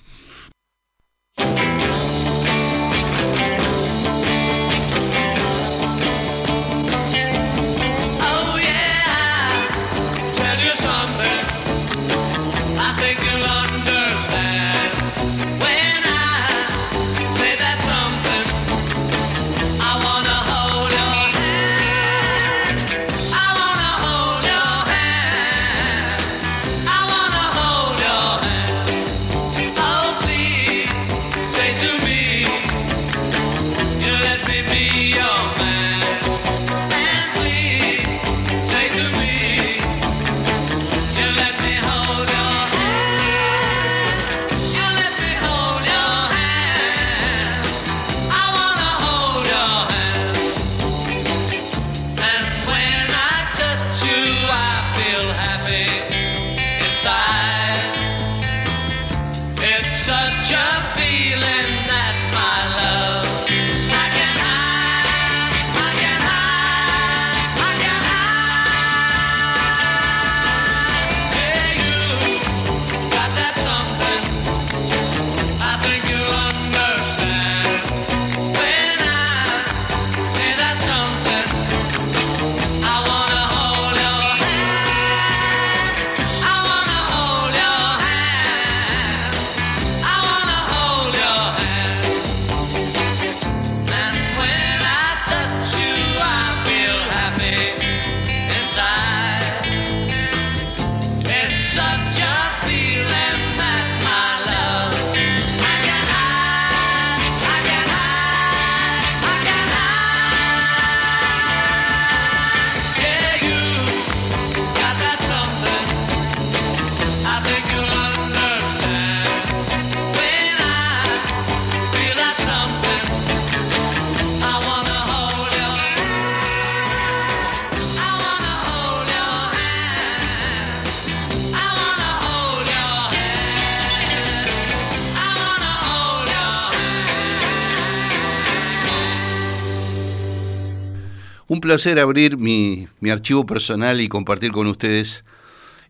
Placer 141.68 141.98
abrir 141.98 142.38
mi, 142.38 142.88
mi 142.98 143.10
archivo 143.10 143.44
personal 143.44 144.00
y 144.00 144.08
compartir 144.08 144.52
con 144.52 144.68
ustedes 144.68 145.22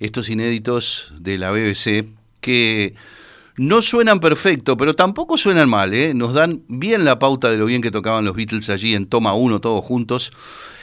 estos 0.01 0.29
inéditos 0.29 1.15
de 1.21 1.39
la 1.39 1.53
BBC 1.53 2.07
que 2.41 2.97
no 3.57 3.81
suenan 3.81 4.19
perfecto, 4.19 4.77
pero 4.77 4.95
tampoco 4.95 5.37
suenan 5.37 5.69
mal, 5.69 5.95
¿eh? 5.95 6.15
nos 6.15 6.35
dan 6.35 6.65
bien 6.67 7.05
la 7.05 7.21
pauta 7.21 7.49
de 7.49 7.59
lo 7.59 7.67
bien 7.67 7.81
que 7.81 7.93
tocaban 7.93 8.25
los 8.25 8.35
Beatles 8.35 8.69
allí 8.71 8.97
en 8.97 9.07
toma 9.07 9.35
uno, 9.35 9.61
todos 9.61 9.85
juntos. 9.85 10.33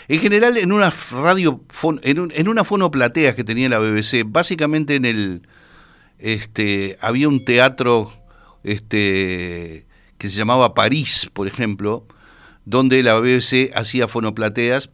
En 0.08 0.22
general, 0.22 0.56
en 0.56 0.72
una 0.72 0.94
radio, 1.12 1.60
en, 2.02 2.32
en 2.34 2.48
una 2.48 2.64
fonoplatea 2.64 3.36
que 3.36 3.44
tenía 3.44 3.68
la 3.68 3.80
BBC, 3.80 4.24
básicamente 4.26 4.96
en 4.96 5.04
el, 5.04 5.42
este, 6.20 6.96
había 7.02 7.28
un 7.28 7.44
teatro, 7.44 8.14
este, 8.64 9.88
que 10.18 10.30
se 10.30 10.38
llamaba 10.38 10.74
París, 10.74 11.30
por 11.34 11.48
ejemplo, 11.48 12.08
donde 12.66 13.04
la 13.04 13.20
BBC 13.20 13.72
hacía 13.76 14.08
fonoplateas. 14.08 14.90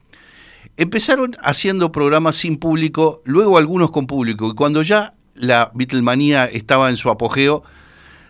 Empezaron 0.77 1.35
haciendo 1.41 1.91
programas 1.91 2.35
sin 2.37 2.57
público, 2.57 3.21
luego 3.25 3.57
algunos 3.57 3.91
con 3.91 4.07
público, 4.07 4.49
y 4.49 4.55
cuando 4.55 4.83
ya 4.83 5.13
la 5.35 5.71
Beatlemanía 5.73 6.45
estaba 6.45 6.89
en 6.89 6.97
su 6.97 7.09
apogeo, 7.09 7.63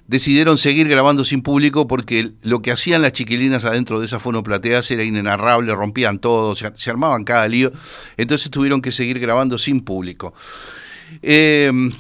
decidieron 0.07 0.57
seguir 0.57 0.89
grabando 0.89 1.23
sin 1.23 1.41
público 1.41 1.87
porque 1.87 2.31
lo 2.41 2.61
que 2.61 2.71
hacían 2.71 3.01
las 3.01 3.13
chiquilinas 3.13 3.63
adentro 3.63 3.99
de 3.99 4.07
esas 4.07 4.21
fonoplateas 4.21 4.89
era 4.91 5.03
inenarrable, 5.03 5.73
rompían 5.73 6.19
todo, 6.19 6.53
se, 6.55 6.89
armaban 6.89 7.23
cada 7.23 7.47
lío, 7.47 7.71
entonces 8.17 8.51
tuvieron 8.51 8.81
que 8.81 8.91
seguir 8.91 9.19
grabando 9.19 9.57
sin 9.57 9.81
público. 9.81 10.33
Em, 11.21 11.93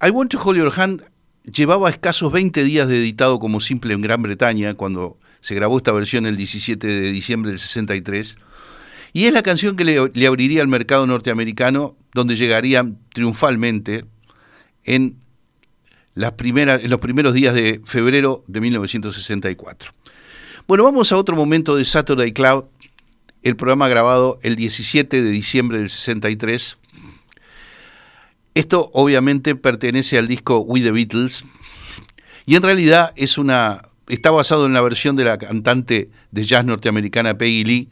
I 0.00 0.10
Want 0.10 0.30
to 0.30 0.40
Hold 0.40 0.58
Your 0.58 0.72
Hand 0.76 1.02
llevaba 1.52 1.90
escasos 1.90 2.32
20 2.32 2.62
días 2.62 2.86
de 2.86 2.96
editado 2.98 3.38
como 3.38 3.60
simple 3.60 3.94
en 3.94 4.02
Gran 4.02 4.22
Bretaña 4.22 4.74
cuando 4.74 5.18
se 5.46 5.54
grabó 5.54 5.76
esta 5.76 5.92
versión 5.92 6.26
el 6.26 6.36
17 6.36 6.84
de 6.84 7.12
diciembre 7.12 7.52
del 7.52 7.60
63 7.60 8.36
y 9.12 9.26
es 9.26 9.32
la 9.32 9.44
canción 9.44 9.76
que 9.76 9.84
le, 9.84 10.26
abriría 10.26 10.60
al 10.60 10.66
mercado 10.66 11.06
norteamericano, 11.06 11.96
donde 12.12 12.34
llegarían 12.34 12.98
triunfalmente 13.14 14.06
en, 14.82 15.20
las 16.14 16.32
primeras, 16.32 16.82
en 16.82 16.90
los 16.90 16.98
primeros 16.98 17.32
días 17.32 17.54
de 17.54 17.80
febrero 17.84 18.42
de 18.48 18.60
1964. 18.60 19.92
Bueno, 20.66 20.82
vamos 20.82 21.12
a 21.12 21.16
otro 21.16 21.36
momento 21.36 21.76
de 21.76 21.84
Saturday 21.84 22.32
Cloud, 22.32 22.64
el 23.44 23.54
programa 23.54 23.86
grabado 23.86 24.40
el 24.42 24.56
17 24.56 25.22
de 25.22 25.30
diciembre 25.30 25.78
del 25.78 25.90
63. 25.90 26.76
Esto 28.54 28.90
obviamente 28.92 29.54
pertenece 29.54 30.18
al 30.18 30.26
disco 30.26 30.58
We 30.58 30.80
the 30.80 30.90
Beatles 30.90 31.44
y 32.46 32.56
en 32.56 32.62
realidad 32.64 33.12
es 33.14 33.38
una 33.38 33.90
está 34.08 34.30
basado 34.30 34.66
en 34.66 34.72
la 34.72 34.80
versión 34.80 35.16
de 35.16 35.24
la 35.24 35.38
cantante 35.38 36.10
de 36.30 36.44
jazz 36.44 36.64
norteamericana 36.64 37.36
Peggy 37.36 37.64
Lee 37.64 37.90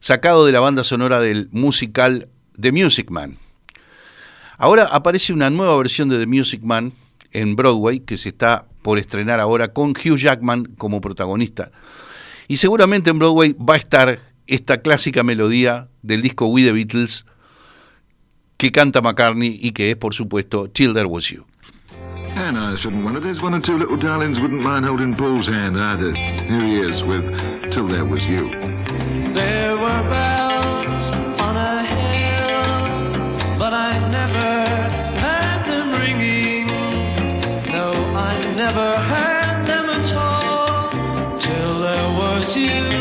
sacado 0.00 0.46
de 0.46 0.52
la 0.52 0.60
banda 0.60 0.82
sonora 0.82 1.20
del 1.20 1.48
musical 1.52 2.28
The 2.58 2.72
Music 2.72 3.10
Man. 3.10 3.38
Ahora 4.56 4.84
aparece 4.84 5.32
una 5.32 5.50
nueva 5.50 5.76
versión 5.76 6.08
de 6.08 6.18
The 6.18 6.26
Music 6.26 6.62
Man 6.62 6.92
en 7.32 7.56
Broadway 7.56 8.00
que 8.00 8.18
se 8.18 8.30
está 8.30 8.66
por 8.82 8.98
estrenar 8.98 9.40
ahora 9.40 9.72
con 9.72 9.90
Hugh 9.90 10.16
Jackman 10.16 10.64
como 10.76 11.00
protagonista. 11.00 11.70
Y 12.48 12.56
seguramente 12.56 13.10
en 13.10 13.18
Broadway 13.18 13.52
va 13.52 13.74
a 13.74 13.78
estar 13.78 14.20
esta 14.46 14.82
clásica 14.82 15.22
melodía 15.22 15.88
del 16.02 16.22
disco 16.22 16.46
We 16.46 16.64
the 16.64 16.72
Beatles 16.72 17.26
que 18.56 18.72
canta 18.72 19.00
McCartney 19.00 19.58
y 19.62 19.72
que 19.72 19.90
es 19.90 19.96
por 19.96 20.14
supuesto 20.14 20.68
Till 20.68 20.92
There 20.92 21.06
Was 21.06 21.26
You. 21.26 21.46
And 22.36 22.56
I 22.56 22.76
shouldn't 22.80 23.04
wonder 23.04 23.20
there's 23.20 23.40
one 23.40 23.54
or 23.54 23.60
two 23.60 23.76
little 23.76 23.96
darlings 23.96 24.38
wouldn't 24.40 24.62
mind 24.62 24.84
holding 24.84 25.14
Paul's 25.16 25.46
hand 25.46 25.76
either. 25.76 26.14
Here 26.14 26.64
he 26.64 26.78
is 26.78 27.02
with 27.06 27.24
Till 27.72 27.88
There 27.88 28.04
Was 28.04 28.22
You. 28.24 28.48
There 29.34 29.76
were 29.76 30.02
bells 30.08 31.10
on 31.40 31.56
a 31.56 31.82
hill, 31.90 33.58
but 33.58 33.74
I 33.74 33.98
never 34.10 34.50
heard 35.20 35.62
them 35.66 35.92
ringing. 35.98 36.66
No, 37.72 37.92
I 38.14 38.54
never 38.54 38.96
heard 39.10 39.66
them 39.66 39.90
at 39.90 40.16
all 40.16 40.90
till 41.40 41.80
there 41.80 42.10
was 42.14 42.56
you. 42.56 42.99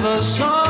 Never 0.00 0.22
saw. 0.22 0.67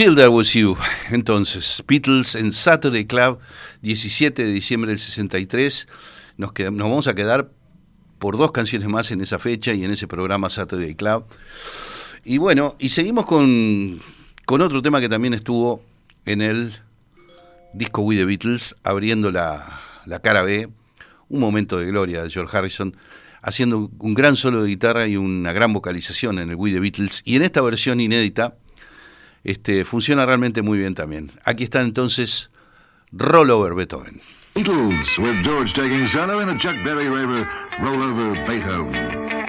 Till 0.00 0.14
There 0.14 0.30
Was 0.30 0.54
You. 0.54 0.78
Entonces, 1.10 1.84
Beatles 1.86 2.34
en 2.34 2.54
Saturday 2.54 3.04
Club, 3.04 3.38
17 3.82 4.44
de 4.44 4.50
diciembre 4.50 4.92
del 4.92 4.98
63. 4.98 5.86
Nos, 6.38 6.52
nos 6.58 6.88
vamos 6.88 7.06
a 7.06 7.14
quedar 7.14 7.50
por 8.18 8.38
dos 8.38 8.50
canciones 8.50 8.88
más 8.88 9.10
en 9.10 9.20
esa 9.20 9.38
fecha 9.38 9.74
y 9.74 9.84
en 9.84 9.90
ese 9.90 10.08
programa 10.08 10.48
Saturday 10.48 10.94
Club. 10.94 11.26
Y 12.24 12.38
bueno, 12.38 12.76
y 12.78 12.88
seguimos 12.88 13.26
con, 13.26 14.00
con 14.46 14.62
otro 14.62 14.80
tema 14.80 15.02
que 15.02 15.10
también 15.10 15.34
estuvo 15.34 15.84
en 16.24 16.40
el 16.40 16.72
disco 17.74 18.00
We 18.00 18.16
the 18.16 18.24
Beatles, 18.24 18.76
abriendo 18.82 19.30
la, 19.30 19.82
la 20.06 20.20
cara 20.20 20.40
B, 20.40 20.70
un 21.28 21.40
momento 21.40 21.76
de 21.76 21.84
gloria 21.84 22.22
de 22.22 22.30
George 22.30 22.56
Harrison, 22.56 22.96
haciendo 23.42 23.90
un 23.98 24.14
gran 24.14 24.36
solo 24.36 24.62
de 24.62 24.68
guitarra 24.70 25.06
y 25.06 25.18
una 25.18 25.52
gran 25.52 25.74
vocalización 25.74 26.38
en 26.38 26.48
el 26.48 26.56
We 26.56 26.72
the 26.72 26.80
Beatles. 26.80 27.20
Y 27.26 27.36
en 27.36 27.42
esta 27.42 27.60
versión 27.60 28.00
inédita, 28.00 28.54
este, 29.44 29.84
funciona 29.84 30.26
realmente 30.26 30.62
muy 30.62 30.78
bien 30.78 30.94
también. 30.94 31.30
Aquí 31.44 31.64
está 31.64 31.80
entonces 31.80 32.50
Rollover 33.12 33.74
Beethoven. 33.74 34.20
Beatles 34.54 35.18
with 35.18 35.44
George 35.44 35.72
taking 35.74 36.08
solo 36.12 36.42
in 36.42 36.48
a 36.48 36.58
Chuck 36.58 36.74
Berry 36.84 37.08
Raver 37.08 37.46
Rollover 37.80 38.46
Beethoven. 38.48 39.39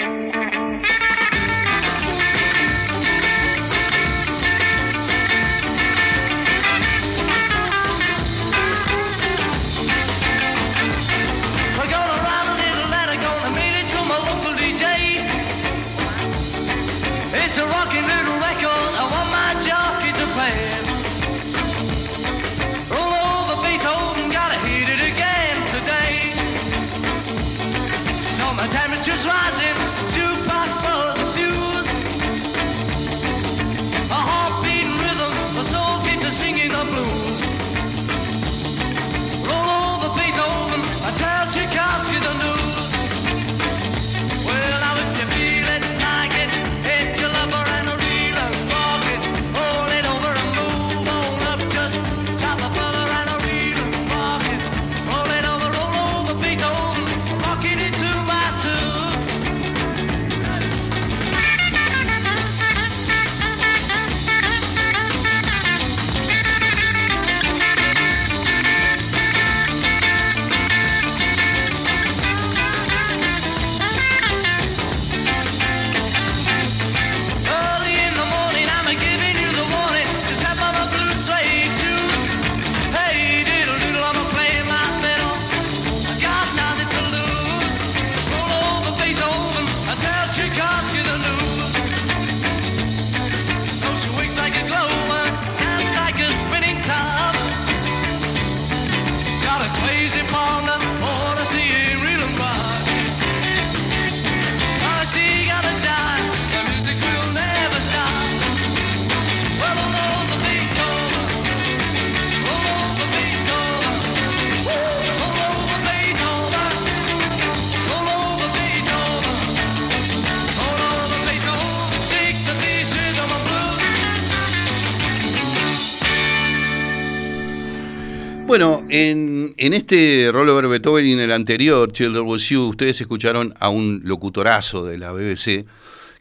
En, 129.61 129.73
este 129.73 130.29
Rollover 130.31 130.67
Beethoven 130.67 131.05
y 131.05 131.13
en 131.13 131.19
el 131.19 131.31
anterior, 131.31 131.91
Children 131.91 132.25
Was 132.25 132.49
You, 132.49 132.69
ustedes 132.69 132.99
escucharon 132.99 133.53
a 133.59 133.69
un 133.69 134.01
locutorazo 134.03 134.85
de 134.85 134.97
la 134.97 135.11
BBC, 135.11 135.65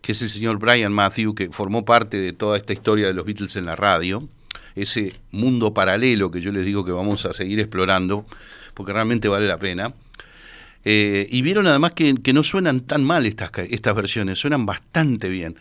que 0.03 0.13
es 0.13 0.21
el 0.21 0.29
señor 0.29 0.59
Brian 0.59 0.93
Matthew, 0.93 1.35
que 1.35 1.49
formó 1.51 1.87
parte 1.87 2.19
de 2.19 2.35
toda 2.35 2.59
esta 2.59 2.75
historia 2.75 3.07
de 3.07 3.15
los 3.15 3.25
Beatles 3.25 3.57
en 3.57 3.65
la 3.65 3.77
radio, 3.77 4.29
ese 4.77 5.15
mundo 5.31 5.73
paralelo 5.73 6.31
que 6.31 6.43
yo 6.43 6.53
les 6.53 6.67
digo 6.67 6.85
que 6.85 6.93
vamos 6.93 7.25
a 7.25 7.33
seguir 7.33 7.61
explorando, 7.61 8.27
porque 8.75 8.93
realmente 8.93 9.27
vale 9.29 9.47
la 9.47 9.59
pena. 9.59 9.95
Eh, 10.85 11.27
y 11.31 11.41
vieron 11.41 11.67
además 11.67 11.93
que, 11.93 12.15
que 12.23 12.35
no 12.35 12.43
suenan 12.43 12.81
tan 12.81 13.03
mal 13.03 13.25
estas, 13.25 13.51
estas 13.71 13.95
versiones, 13.95 14.39
suenan 14.39 14.67
bastante 14.67 15.31
bien. 15.31 15.57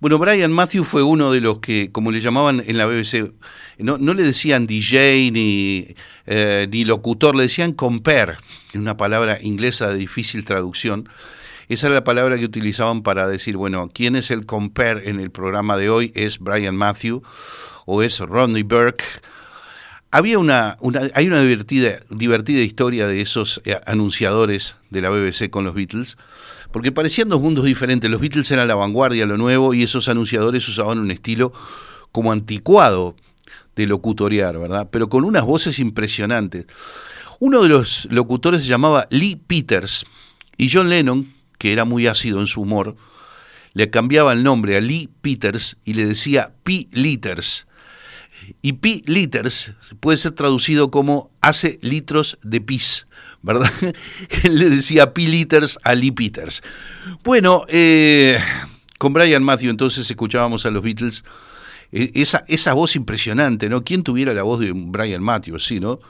Bueno, 0.00 0.18
Brian 0.18 0.50
Matthew 0.52 0.84
fue 0.84 1.02
uno 1.02 1.30
de 1.30 1.40
los 1.40 1.58
que, 1.58 1.92
como 1.92 2.10
le 2.10 2.20
llamaban 2.20 2.62
en 2.66 2.78
la 2.78 2.86
BBC, 2.86 3.32
no, 3.78 3.98
no 3.98 4.14
le 4.14 4.22
decían 4.22 4.66
DJ 4.66 5.30
ni, 5.30 5.94
eh, 6.26 6.66
ni 6.70 6.84
locutor, 6.84 7.34
le 7.36 7.42
decían 7.42 7.72
compare, 7.74 8.36
una 8.74 8.96
palabra 8.96 9.38
inglesa 9.42 9.88
de 9.88 9.96
difícil 9.98 10.44
traducción. 10.46 11.08
Esa 11.68 11.86
era 11.86 11.96
la 11.96 12.04
palabra 12.04 12.38
que 12.38 12.46
utilizaban 12.46 13.02
para 13.02 13.28
decir, 13.28 13.56
bueno, 13.58 13.90
¿quién 13.92 14.16
es 14.16 14.30
el 14.30 14.46
compare 14.46 15.10
en 15.10 15.20
el 15.20 15.30
programa 15.30 15.76
de 15.76 15.90
hoy? 15.90 16.12
¿Es 16.14 16.38
Brian 16.38 16.76
Matthew 16.76 17.22
o 17.84 18.02
es 18.02 18.18
Rodney 18.20 18.62
Burke? 18.62 19.04
Había 20.12 20.38
una, 20.38 20.76
una- 20.80 21.10
hay 21.14 21.28
una 21.28 21.40
divertida, 21.42 22.00
divertida 22.08 22.62
historia 22.62 23.06
de 23.06 23.20
esos 23.20 23.60
eh, 23.66 23.78
anunciadores 23.86 24.76
de 24.88 25.02
la 25.02 25.10
BBC 25.10 25.50
con 25.50 25.64
los 25.64 25.74
Beatles, 25.74 26.16
porque 26.72 26.92
parecían 26.92 27.28
dos 27.28 27.40
mundos 27.40 27.64
diferentes. 27.64 28.10
Los 28.10 28.20
Beatles 28.20 28.50
eran 28.50 28.68
la 28.68 28.74
vanguardia, 28.74 29.26
lo 29.26 29.36
nuevo, 29.36 29.74
y 29.74 29.82
esos 29.82 30.08
anunciadores 30.08 30.66
usaban 30.68 30.98
un 30.98 31.10
estilo 31.10 31.52
como 32.12 32.32
anticuado 32.32 33.16
de 33.76 33.86
locutorear, 33.86 34.58
¿verdad? 34.58 34.88
Pero 34.90 35.08
con 35.08 35.24
unas 35.24 35.44
voces 35.44 35.78
impresionantes. 35.78 36.66
Uno 37.38 37.62
de 37.62 37.68
los 37.68 38.06
locutores 38.10 38.62
se 38.62 38.68
llamaba 38.68 39.06
Lee 39.10 39.40
Peters, 39.46 40.04
y 40.56 40.68
John 40.70 40.90
Lennon, 40.90 41.32
que 41.56 41.72
era 41.72 41.86
muy 41.86 42.06
ácido 42.06 42.40
en 42.40 42.46
su 42.46 42.60
humor, 42.60 42.96
le 43.72 43.88
cambiaba 43.88 44.32
el 44.32 44.42
nombre 44.42 44.76
a 44.76 44.80
Lee 44.80 45.08
Peters 45.22 45.78
y 45.84 45.94
le 45.94 46.04
decía 46.04 46.52
P. 46.64 46.88
Liters. 46.92 47.66
Y 48.60 48.74
P. 48.74 49.02
Liters 49.06 49.74
puede 50.00 50.18
ser 50.18 50.32
traducido 50.32 50.90
como 50.90 51.30
hace 51.40 51.78
litros 51.80 52.38
de 52.42 52.60
pis, 52.60 53.06
¿verdad? 53.42 53.70
Le 54.50 54.70
decía 54.70 55.12
P. 55.12 55.22
Liters 55.28 55.78
a 55.82 55.94
Lee 55.94 56.12
Peters. 56.12 56.62
Bueno, 57.24 57.64
eh, 57.68 58.38
con 58.98 59.12
Brian 59.12 59.42
Matthew 59.42 59.70
entonces 59.70 60.10
escuchábamos 60.10 60.66
a 60.66 60.70
los 60.70 60.82
Beatles 60.82 61.24
eh, 61.92 62.10
esa, 62.14 62.44
esa 62.48 62.72
voz 62.72 62.96
impresionante, 62.96 63.68
¿no? 63.68 63.82
¿Quién 63.82 64.02
tuviera 64.02 64.32
la 64.34 64.42
voz 64.42 64.60
de 64.60 64.72
Brian 64.74 65.22
Matthews, 65.22 65.66
sí, 65.66 65.80
no? 65.80 66.00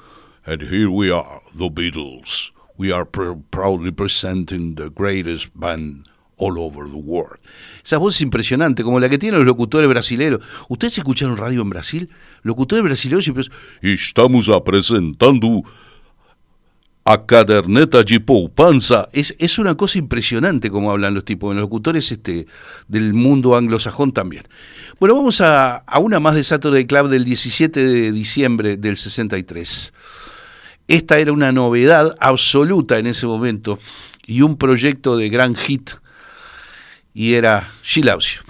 And 0.45 0.63
here 0.63 0.89
we 0.89 1.13
are, 1.13 1.41
the 1.57 1.71
Beatles. 1.71 2.53
We 2.77 2.93
are 2.93 3.05
pr- 3.05 3.39
proudly 3.51 3.91
presenting 3.91 4.75
the 4.75 4.91
greatest 4.91 5.51
band 5.55 6.09
all 6.39 6.59
over 6.59 6.89
the 6.89 6.97
world. 6.97 7.39
Esa 7.85 7.99
voz 7.99 8.21
impresionante, 8.21 8.83
como 8.83 8.99
la 9.01 9.09
que 9.09 9.19
tienen 9.19 9.39
los 9.39 9.47
locutores 9.47 9.89
brasileños. 9.89 10.41
¿Ustedes 10.69 10.99
escucharon 10.99 11.37
radio 11.37 11.61
en 11.61 11.71
Brasil? 11.71 12.11
Locutores 12.43 12.83
brasileños 12.83 13.25
siempre 13.25 13.45
es, 13.45 13.51
Estamos 13.83 14.49
apresentando 14.49 15.63
a 17.13 17.27
caderneta. 17.27 18.05
Es, 19.13 19.35
es 19.39 19.59
una 19.59 19.75
cosa 19.77 19.99
impresionante 19.99 20.71
como 20.71 20.91
hablan 20.91 21.15
los 21.15 21.25
tipos, 21.25 21.55
los 21.55 21.63
locutores 21.63 22.11
este, 22.13 22.47
del 22.89 23.15
mundo 23.15 23.57
anglosajón 23.57 24.13
también. 24.13 24.45
Bueno, 24.99 25.15
vamos 25.15 25.41
a, 25.41 25.77
a 25.77 25.99
una 25.99 26.21
más 26.21 26.35
de 26.35 26.45
Saturday 26.45 26.87
Club 26.87 27.09
del 27.09 27.25
17 27.25 27.87
de 27.87 28.13
diciembre 28.13 28.77
del 28.77 28.97
63. 28.97 29.93
Esta 30.89 31.19
era 31.19 31.33
una 31.33 31.53
novedad 31.53 32.17
absoluta 32.21 32.99
en 32.99 33.07
ese 33.07 33.27
momento 33.27 33.79
y 34.27 34.43
un 34.43 34.57
proyecto 34.57 35.17
de 35.17 35.29
gran 35.29 35.55
hit 35.55 35.91
y 37.15 37.35
era 37.35 37.71
She 37.83 38.03
Loves. 38.03 38.41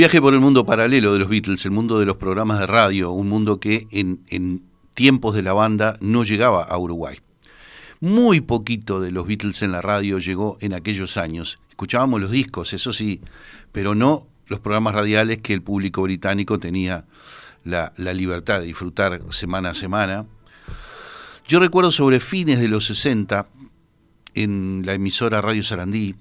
Viaje 0.00 0.22
por 0.22 0.32
el 0.32 0.40
mundo 0.40 0.64
paralelo 0.64 1.12
de 1.12 1.18
los 1.18 1.28
Beatles, 1.28 1.66
el 1.66 1.72
mundo 1.72 2.00
de 2.00 2.06
los 2.06 2.16
programas 2.16 2.58
de 2.58 2.66
radio, 2.66 3.10
un 3.10 3.28
mundo 3.28 3.60
que 3.60 3.86
en, 3.90 4.62
tiempos 4.94 5.34
de 5.34 5.42
la 5.42 5.52
banda 5.52 5.98
no 6.00 6.24
llegaba 6.24 6.62
a 6.62 6.78
Uruguay. 6.78 7.18
Muy 8.00 8.40
poquito 8.40 9.02
de 9.02 9.10
los 9.10 9.26
Beatles 9.26 9.60
en 9.60 9.72
la 9.72 9.82
radio 9.82 10.18
llegó 10.18 10.56
en 10.62 10.72
aquellos 10.72 11.18
años. 11.18 11.58
Escuchábamos 11.68 12.18
los 12.18 12.30
discos, 12.30 12.72
eso 12.72 12.94
sí, 12.94 13.20
pero 13.72 13.94
no 13.94 14.26
los 14.46 14.60
programas 14.60 14.94
radiales 14.94 15.40
que 15.42 15.52
el 15.52 15.60
público 15.60 16.00
británico 16.00 16.58
tenía 16.58 17.04
la, 17.64 17.92
la 17.98 18.14
libertad 18.14 18.60
de 18.60 18.64
disfrutar 18.68 19.20
semana 19.28 19.68
a 19.68 19.74
semana. 19.74 20.24
Yo 21.46 21.60
recuerdo 21.60 21.90
sobre 21.90 22.20
fines 22.20 22.58
de 22.58 22.68
los 22.68 22.86
60, 22.86 23.48
en 24.32 24.80
la 24.86 24.94
emisora 24.94 25.42
Radio 25.42 25.62
Sarandí, 25.62 26.14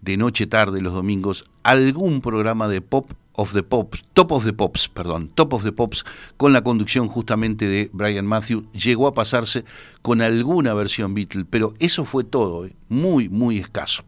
de 0.00 0.16
noche 0.16 0.46
tarde 0.46 0.80
los 0.80 0.94
domingos, 0.94 1.44
algún 1.70 2.20
programa 2.20 2.68
de 2.68 2.80
pop 2.80 3.12
of 3.38 3.52
the 3.52 3.62
Pops, 3.62 4.02
Top 4.14 4.32
of 4.32 4.44
the 4.44 4.52
Pops, 4.52 4.88
perdón, 4.88 5.30
Top 5.34 5.52
of 5.52 5.62
the 5.62 5.70
Pops, 5.70 6.04
con 6.36 6.52
la 6.52 6.62
conducción 6.62 7.06
justamente 7.06 7.68
de 7.68 7.88
Brian 7.92 8.26
Matthew, 8.26 8.68
llegó 8.72 9.06
a 9.06 9.14
pasarse 9.14 9.64
con 10.02 10.20
alguna 10.20 10.74
versión 10.74 11.14
Beatle, 11.14 11.44
pero 11.48 11.74
eso 11.78 12.04
fue 12.04 12.24
todo, 12.24 12.66
¿eh? 12.66 12.74
muy, 12.88 13.28
muy 13.28 13.58
escaso. 13.58 14.02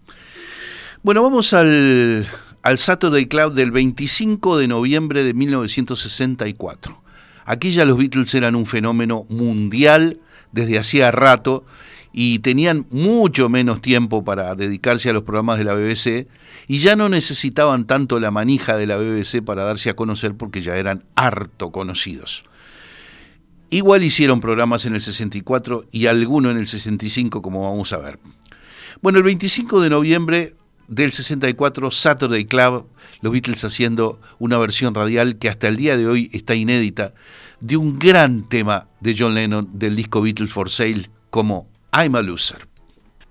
Bueno, 1.05 1.23
vamos 1.23 1.53
al, 1.53 2.27
al 2.63 2.79
Saturday 2.79 3.27
Club 3.27 3.55
del 3.55 3.71
25 3.71 4.59
de 4.59 4.67
noviembre 4.67 5.23
de 5.23 5.33
1964. 5.33 7.01
Aquí 7.45 7.71
ya 7.71 7.85
los 7.85 7.99
Beatles 7.99 8.35
eran 8.35 8.57
un 8.57 8.67
fenómeno 8.67 9.27
mundial 9.29 10.19
desde 10.51 10.79
hacía 10.79 11.13
rato 11.13 11.65
y 12.13 12.41
tenían 12.41 12.87
mucho 12.91 13.49
menos 13.49 13.81
tiempo 13.81 14.25
para 14.25 14.55
dedicarse 14.55 15.11
a 15.11 15.13
los 15.13 15.23
programas 15.23 15.59
de 15.59 15.65
la 15.65 15.75
BBC 15.75 16.29
y 16.67 16.79
ya 16.79 16.97
no 16.97 17.09
necesitaban 17.09 17.87
tanto 17.87 18.21
la 18.21 18.31
manija 18.31 18.77
de 18.77 18.87
la 18.87 18.97
BBC 18.97 19.43
para 19.45 19.65
darse 19.65 19.91
a 19.91 19.97
conocer 19.97 20.35
porque 20.35 20.63
ya 20.63 20.77
eran 20.77 21.05
harto 21.15 21.71
conocidos. 21.71 22.45
Igual 23.71 24.03
hicieron 24.03 24.41
programas 24.41 24.85
en 24.87 24.95
el 24.95 25.01
64 25.01 25.87
y 25.93 26.07
alguno 26.07 26.51
en 26.51 26.57
el 26.57 26.67
65 26.67 27.41
como 27.41 27.63
vamos 27.63 27.93
a 27.93 27.99
ver. 27.99 28.19
Bueno, 29.01 29.19
el 29.19 29.25
25 29.25 29.81
de 29.81 29.91
noviembre 29.91 30.55
del 30.89 31.13
64, 31.13 31.93
Saturday 31.93 32.45
Club, 32.47 32.87
los 33.21 33.33
Beatles 33.33 33.65
haciendo 33.65 34.21
una 34.41 34.59
versión 34.59 34.95
radial 34.95 35.39
que 35.39 35.49
hasta 35.49 35.69
el 35.69 35.77
día 35.77 35.97
de 35.97 36.09
hoy 36.09 36.31
está 36.33 36.57
inédita, 36.57 37.15
de 37.61 37.77
un 37.77 37.99
gran 37.99 38.49
tema 38.49 38.89
de 39.01 39.15
John 39.17 39.35
Lennon 39.35 39.69
del 39.73 39.95
disco 39.95 40.21
Beatles 40.21 40.53
for 40.53 40.69
Sale 40.69 41.09
como 41.31 41.69
I'm 41.93 42.15
a 42.15 42.23
Loser. 42.23 42.57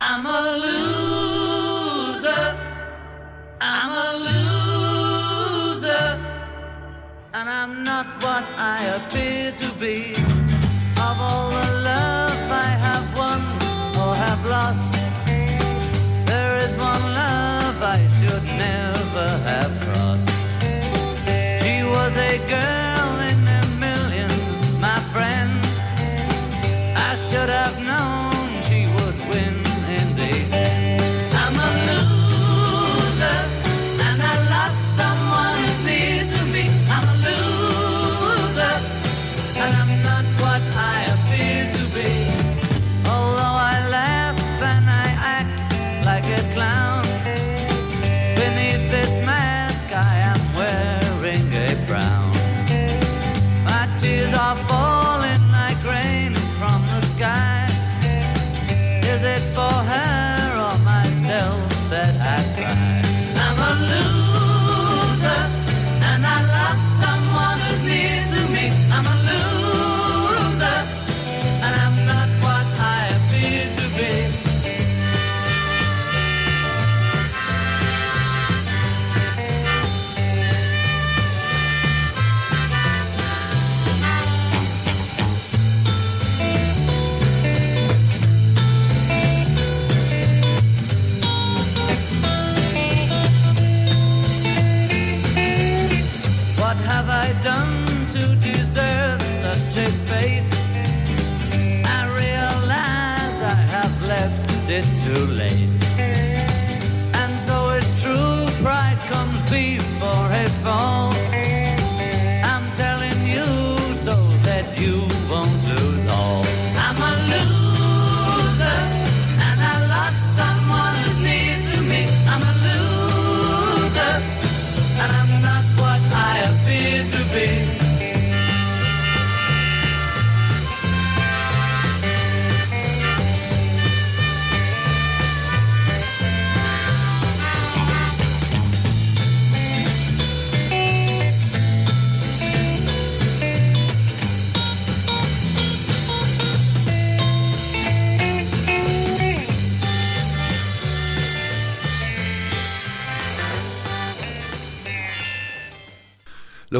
I'm 0.01 0.25
a 0.25 0.41
loser. 0.57 2.57
I'm 3.61 3.91
a 3.91 4.17
loser. 4.25 6.19
And 7.33 7.49
I'm 7.49 7.83
not 7.85 8.05
what 8.21 8.43
I 8.57 8.83
appear 8.97 9.53
to 9.53 9.71
be. 9.79 10.11
Of 10.11 11.19
all 11.21 11.49
the 11.51 11.79
love 11.83 12.51
I 12.51 12.67
have 12.85 13.17
won 13.17 13.41
or 14.01 14.13
have 14.13 14.45
lost, 14.45 14.93
there 16.25 16.57
is 16.57 16.75
one 16.75 17.13
love 17.13 17.81
I 17.81 18.05
should 18.19 18.43
never 18.43 19.27
have 19.47 19.71
crossed. 19.83 20.29
She 21.63 21.83
was 21.83 22.17
a 22.17 22.37
girl 22.49 22.78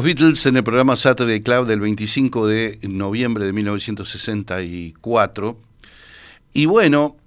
Los 0.00 0.06
Beatles 0.06 0.46
en 0.46 0.56
el 0.56 0.64
programa 0.64 0.96
Saturday 0.96 1.42
Club 1.42 1.66
del 1.66 1.78
25 1.78 2.46
de 2.46 2.78
noviembre 2.88 3.44
de 3.44 3.52
1964. 3.52 5.60
Y 6.54 6.64
bueno, 6.64 7.18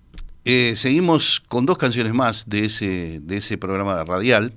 eh, 0.43 0.73
seguimos 0.75 1.39
con 1.47 1.67
dos 1.67 1.77
canciones 1.77 2.15
más 2.15 2.49
de 2.49 2.65
ese, 2.65 3.19
de 3.21 3.37
ese 3.37 3.59
programa 3.59 4.03
radial, 4.03 4.55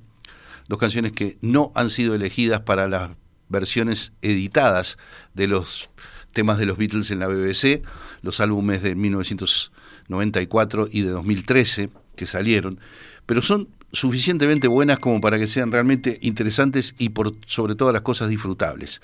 dos 0.67 0.79
canciones 0.79 1.13
que 1.13 1.37
no 1.43 1.73
han 1.75 1.91
sido 1.91 2.15
elegidas 2.15 2.61
para 2.61 2.89
las 2.89 3.11
versiones 3.51 4.13
editadas 4.23 4.97
de 5.35 5.49
los 5.49 5.91
temas 6.33 6.57
de 6.57 6.65
los 6.65 6.79
Beatles 6.79 7.11
en 7.11 7.19
la 7.19 7.29
BBC, 7.29 7.83
los 8.23 8.41
álbumes 8.41 8.81
de 8.81 8.95
1994 8.95 10.89
y 10.91 11.03
de 11.03 11.11
2013 11.11 11.91
que 12.17 12.25
salieron, 12.25 12.81
pero 13.27 13.43
son 13.43 13.69
suficientemente 13.97 14.69
buenas 14.69 14.99
como 14.99 15.21
para 15.21 15.39
que 15.39 15.47
sean 15.47 15.73
realmente 15.73 16.19
interesantes 16.21 16.95
y 16.99 17.09
por 17.09 17.35
sobre 17.47 17.75
todas 17.75 17.95
las 17.95 18.03
cosas 18.03 18.29
disfrutables. 18.29 19.01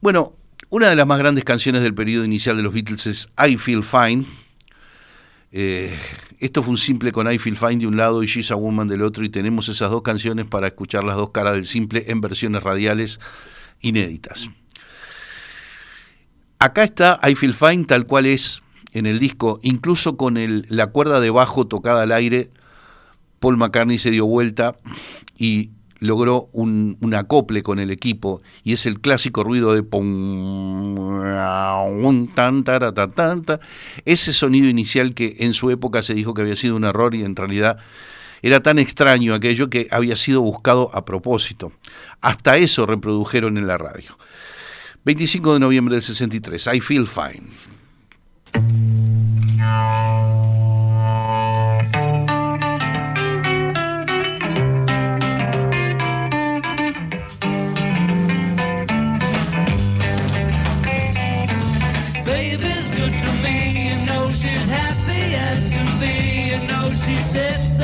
Bueno, 0.00 0.34
una 0.68 0.88
de 0.88 0.96
las 0.96 1.06
más 1.06 1.18
grandes 1.18 1.44
canciones 1.44 1.82
del 1.82 1.94
periodo 1.94 2.24
inicial 2.24 2.56
de 2.56 2.62
los 2.62 2.74
Beatles 2.74 3.06
es 3.06 3.28
I 3.38 3.56
Feel 3.56 3.82
Fine. 3.82 4.26
Eh, 5.50 5.98
esto 6.38 6.62
fue 6.62 6.72
un 6.72 6.78
simple 6.78 7.10
con 7.10 7.32
I 7.32 7.38
Feel 7.38 7.56
Fine 7.56 7.76
de 7.76 7.86
un 7.86 7.96
lado 7.96 8.22
y 8.22 8.26
She's 8.26 8.50
a 8.50 8.56
Woman 8.56 8.86
del 8.86 9.00
otro 9.00 9.24
y 9.24 9.30
tenemos 9.30 9.70
esas 9.70 9.90
dos 9.90 10.02
canciones 10.02 10.44
para 10.44 10.66
escuchar 10.66 11.02
las 11.02 11.16
dos 11.16 11.30
caras 11.30 11.54
del 11.54 11.64
simple 11.64 12.04
en 12.08 12.20
versiones 12.20 12.62
radiales 12.62 13.18
inéditas. 13.80 14.50
Acá 16.58 16.84
está 16.84 17.18
I 17.26 17.34
Feel 17.34 17.54
Fine 17.54 17.84
tal 17.84 18.06
cual 18.06 18.26
es 18.26 18.62
en 18.92 19.06
el 19.06 19.18
disco, 19.18 19.58
incluso 19.62 20.18
con 20.18 20.36
la 20.68 20.86
cuerda 20.88 21.20
de 21.20 21.30
bajo 21.30 21.66
tocada 21.66 22.02
al 22.02 22.12
aire, 22.12 22.50
Paul 23.38 23.56
McCartney 23.56 23.98
se 23.98 24.10
dio 24.10 24.26
vuelta 24.26 24.76
y 25.36 25.70
logró 25.98 26.48
un, 26.52 26.98
acople 27.14 27.62
con 27.62 27.78
el 27.78 27.90
equipo 27.90 28.42
y 28.62 28.72
es 28.72 28.86
el 28.86 29.00
clásico 29.00 29.44
ruido 29.44 29.74
de 29.74 29.82
pum, 29.82 30.94
tan, 32.34 32.64
tan, 32.64 32.94
tan, 32.94 33.42
tan, 33.42 33.60
ese 34.04 34.32
sonido 34.32 34.68
inicial 34.68 35.14
que 35.14 35.36
en 35.40 35.54
su 35.54 35.70
época 35.70 36.02
se 36.02 36.14
dijo 36.14 36.34
que 36.34 36.42
había 36.42 36.56
sido 36.56 36.76
un 36.76 36.84
error 36.84 37.14
y 37.14 37.22
en 37.22 37.36
realidad 37.36 37.78
era 38.42 38.62
tan 38.62 38.78
extraño 38.78 39.34
aquello 39.34 39.70
que 39.70 39.88
había 39.90 40.16
sido 40.16 40.42
buscado 40.42 40.90
a 40.94 41.04
propósito. 41.04 41.72
Hasta 42.20 42.56
eso 42.58 42.86
reprodujeron 42.86 43.56
en 43.56 43.66
la 43.66 43.78
radio. 43.78 44.18
25 45.04 45.54
de 45.54 45.60
noviembre 45.60 45.94
del 45.94 46.02
63, 46.02 46.68
I 46.74 46.80
Feel 46.80 47.06
Fine. 47.06 47.75
sits 67.36 67.75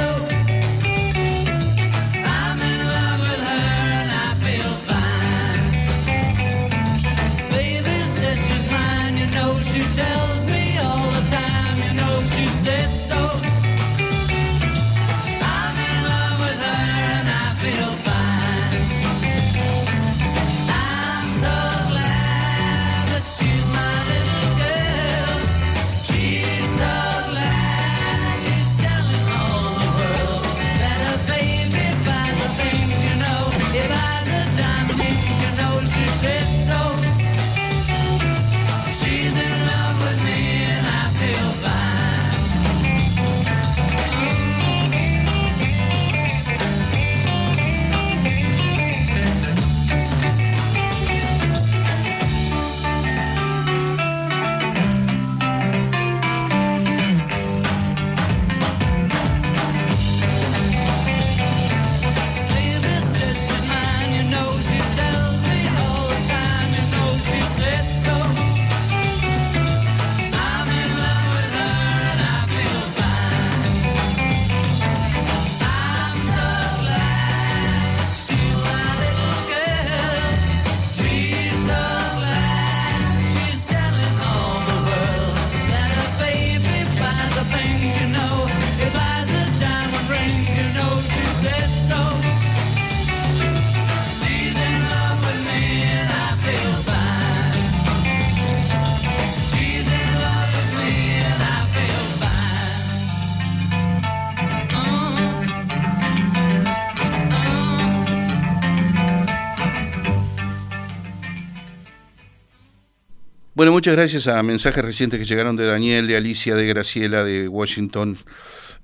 muchas 113.82 113.96
gracias 113.96 114.28
a 114.28 114.40
mensajes 114.44 114.84
recientes 114.84 115.18
que 115.18 115.24
llegaron 115.24 115.56
de 115.56 115.64
Daniel, 115.64 116.06
de 116.06 116.16
Alicia, 116.16 116.54
de 116.54 116.66
Graciela, 116.66 117.24
de 117.24 117.48
Washington, 117.48 118.16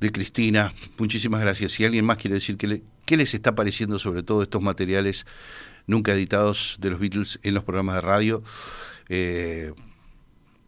de 0.00 0.10
Cristina. 0.10 0.74
Muchísimas 0.98 1.40
gracias. 1.40 1.70
Si 1.70 1.84
alguien 1.84 2.04
más 2.04 2.16
quiere 2.16 2.34
decir 2.34 2.56
qué, 2.56 2.82
qué 3.04 3.16
les 3.16 3.32
está 3.32 3.54
pareciendo 3.54 4.00
sobre 4.00 4.24
todo 4.24 4.42
estos 4.42 4.60
materiales 4.60 5.24
nunca 5.86 6.14
editados 6.14 6.78
de 6.80 6.90
los 6.90 6.98
Beatles 6.98 7.38
en 7.44 7.54
los 7.54 7.62
programas 7.62 7.94
de 7.94 8.00
radio, 8.00 8.42
eh, 9.08 9.72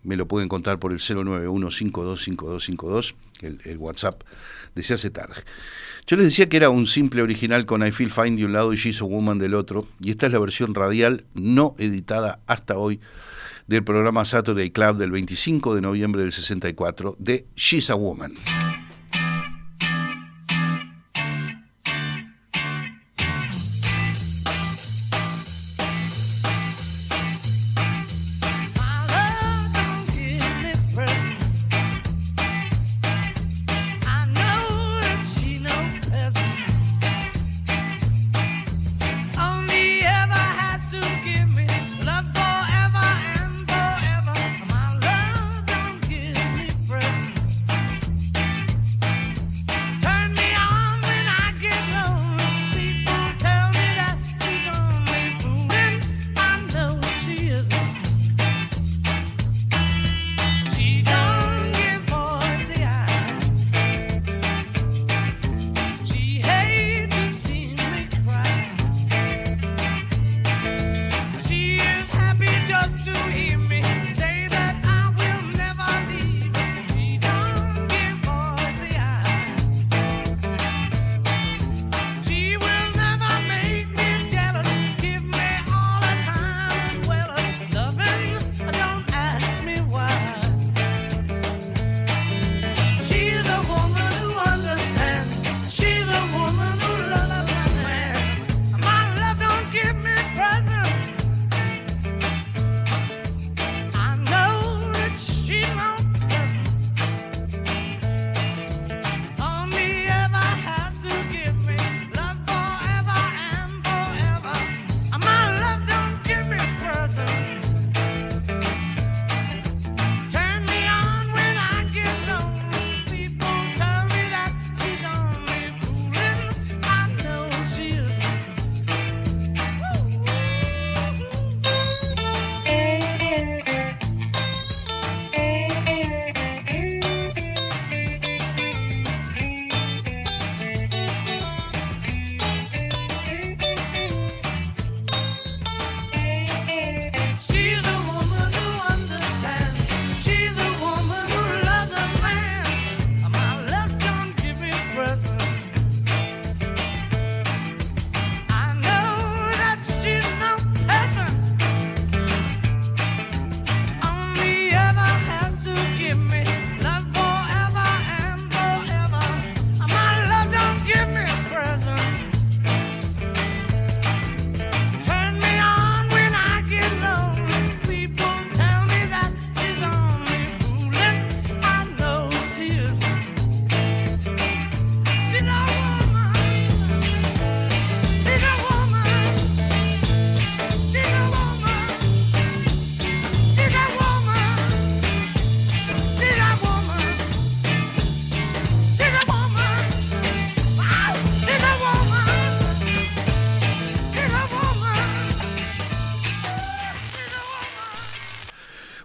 me 0.05 0.15
lo 0.15 0.29
pueden 0.29 0.49
contar 0.49 0.79
por 0.79 0.93
el 0.93 1.01
091-525252, 1.01 3.17
el, 3.43 3.61
el 3.65 3.79
WhatsApp 3.79 4.23
de 4.75 4.83
Se 4.83 4.95
hace 4.95 5.11
tarde. 5.11 5.35
Yo 6.07 6.17
les 6.17 6.27
decía 6.27 6.49
que 6.49 6.57
era 6.57 6.71
un 6.71 6.87
simple 6.87 7.23
original 7.23 7.67
con 7.67 7.87
I 7.87 7.93
Feel 7.93 8.11
Fine 8.11 8.37
de 8.37 8.45
un 8.45 8.53
lado 8.53 8.73
y 8.73 8.77
She's 8.77 9.01
a 9.01 9.05
Woman 9.05 9.39
del 9.39 9.55
otro, 9.55 9.87
y 10.01 10.11
esta 10.11 10.27
es 10.27 10.33
la 10.33 10.39
versión 10.39 10.75
radial 10.75 11.25
no 11.35 11.75
editada 11.79 12.41
hasta 12.47 12.79
hoy 12.79 13.01
del 13.67 13.85
programa 13.85 14.25
Saturday 14.25 14.71
Club 14.71 14.97
del 14.97 15.13
25 15.13 15.75
de 15.75 15.81
noviembre 15.81 16.23
del 16.23 16.33
64 16.33 17.17
de 17.19 17.47
She's 17.55 17.91
a 17.91 17.95
Woman. 17.95 18.35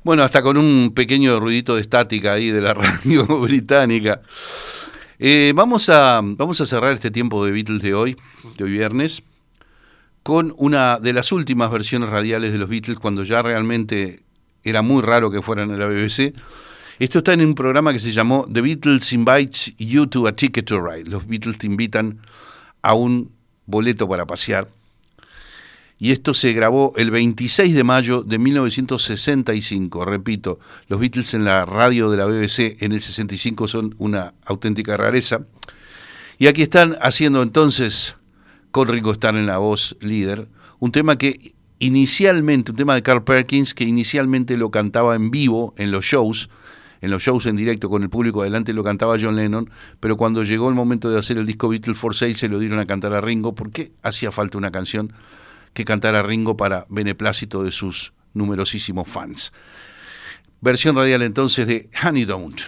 Bueno, 0.06 0.22
hasta 0.22 0.44
con 0.44 0.56
un 0.58 0.92
pequeño 0.94 1.40
ruidito 1.40 1.74
de 1.74 1.82
estática 1.82 2.34
ahí 2.34 2.52
de 2.52 2.62
la 2.62 2.74
radio 2.76 3.26
británica. 3.26 4.22
Eh, 5.18 5.52
vamos, 5.56 5.90
a, 5.90 6.22
vamos 6.24 6.62
a 6.62 6.68
cerrar 6.68 6.94
este 6.94 7.10
tiempo 7.10 7.44
de 7.44 7.52
Beatles 7.52 7.82
de 7.82 7.96
hoy, 7.96 8.16
de 8.56 8.66
hoy 8.66 8.72
viernes, 8.74 9.24
con 10.22 10.54
una 10.58 11.00
de 11.00 11.12
las 11.12 11.32
últimas 11.32 11.72
versiones 11.72 12.10
radiales 12.10 12.52
de 12.52 12.60
los 12.60 12.70
Beatles, 12.70 13.00
cuando 13.00 13.24
ya 13.24 13.42
realmente 13.42 14.22
era 14.64 14.84
muy 14.84 15.02
raro 15.02 15.32
que 15.32 15.42
fueran 15.42 15.72
a 15.72 15.76
la 15.76 15.88
BBC. 15.88 16.36
Esto 17.00 17.18
está 17.18 17.34
en 17.34 17.42
un 17.42 17.56
programa 17.56 17.92
que 17.92 18.00
se 18.00 18.12
llamó 18.12 18.48
The 18.54 18.62
Beatles 18.62 19.12
Invites 19.12 19.74
You 19.80 20.06
to 20.06 20.28
a 20.28 20.36
Ticket 20.36 20.66
to 20.68 20.86
Ride. 20.86 21.10
Los 21.10 21.26
Beatles 21.26 21.58
te 21.58 21.66
invitan 21.66 22.20
a 22.84 22.94
un 22.94 23.32
boleto 23.66 24.08
para 24.08 24.28
pasear 24.28 24.68
y 25.98 26.12
esto 26.12 26.34
se 26.34 26.52
grabó 26.52 26.94
el 26.98 27.10
26 27.10 27.74
de 27.74 27.84
mayo 27.84 28.22
de 28.22 28.38
1965. 28.38 30.04
Repito, 30.06 30.60
los 30.88 31.00
Beatles 31.00 31.34
en 31.34 31.46
la 31.46 31.66
radio 31.66 32.10
de 32.10 32.18
la 32.18 32.26
BBC 32.26 32.82
en 32.84 32.92
el 32.92 33.02
65 33.02 33.68
son 33.68 33.96
una 33.98 34.34
auténtica 34.46 34.98
rareza. 34.98 35.46
Y 36.38 36.48
aquí 36.48 36.64
están 36.64 36.98
haciendo 37.02 37.42
entonces, 37.42 38.18
con 38.72 38.90
Rico 38.90 39.12
Starr 39.12 39.38
en 39.38 39.46
la 39.46 39.58
voz 39.58 39.96
líder, 40.02 40.50
un 40.80 40.92
tema 40.92 41.18
que 41.18 41.54
inicialmente, 41.80 42.72
un 42.72 42.78
tema 42.78 42.96
de 42.96 43.04
Carl 43.04 43.24
Perkins, 43.24 43.74
que 43.74 43.86
inicialmente 43.86 44.58
lo 44.58 44.72
cantaba 44.72 45.16
en 45.16 45.32
vivo 45.32 45.74
en 45.78 45.92
los 45.92 46.04
shows, 46.04 46.50
en 47.00 47.12
los 47.12 47.24
shows 47.24 47.46
en 47.46 47.56
directo 47.56 47.90
con 47.90 48.04
el 48.04 48.10
público 48.10 48.42
adelante 48.42 48.74
lo 48.74 48.84
cantaba 48.84 49.18
John 49.20 49.36
Lennon, 49.38 49.70
pero 50.00 50.18
cuando 50.18 50.44
llegó 50.44 50.68
el 50.68 50.76
momento 50.76 51.10
de 51.10 51.20
hacer 51.20 51.38
el 51.38 51.46
disco 51.46 51.70
Beatles 51.70 51.98
for 51.98 52.16
Sale 52.16 52.36
se 52.36 52.50
lo 52.50 52.60
dieron 52.60 52.80
a 52.80 52.86
cantar 52.86 53.14
a 53.14 53.22
Ringo 53.22 53.54
porque 53.54 53.92
hacía 54.02 54.32
falta 54.32 54.58
una 54.58 54.72
canción 54.72 55.14
que 55.76 55.86
cantara 55.86 56.24
Ringo 56.24 56.58
para 56.58 56.88
beneplácito 56.90 57.62
de 57.62 57.72
sus 57.72 58.14
numerosísimos 58.34 59.08
fans. 59.08 59.52
Versión 60.62 60.96
radial 60.96 61.22
entonces 61.22 61.68
de 61.68 61.90
Honey 62.04 62.26
Don't. 62.26 62.62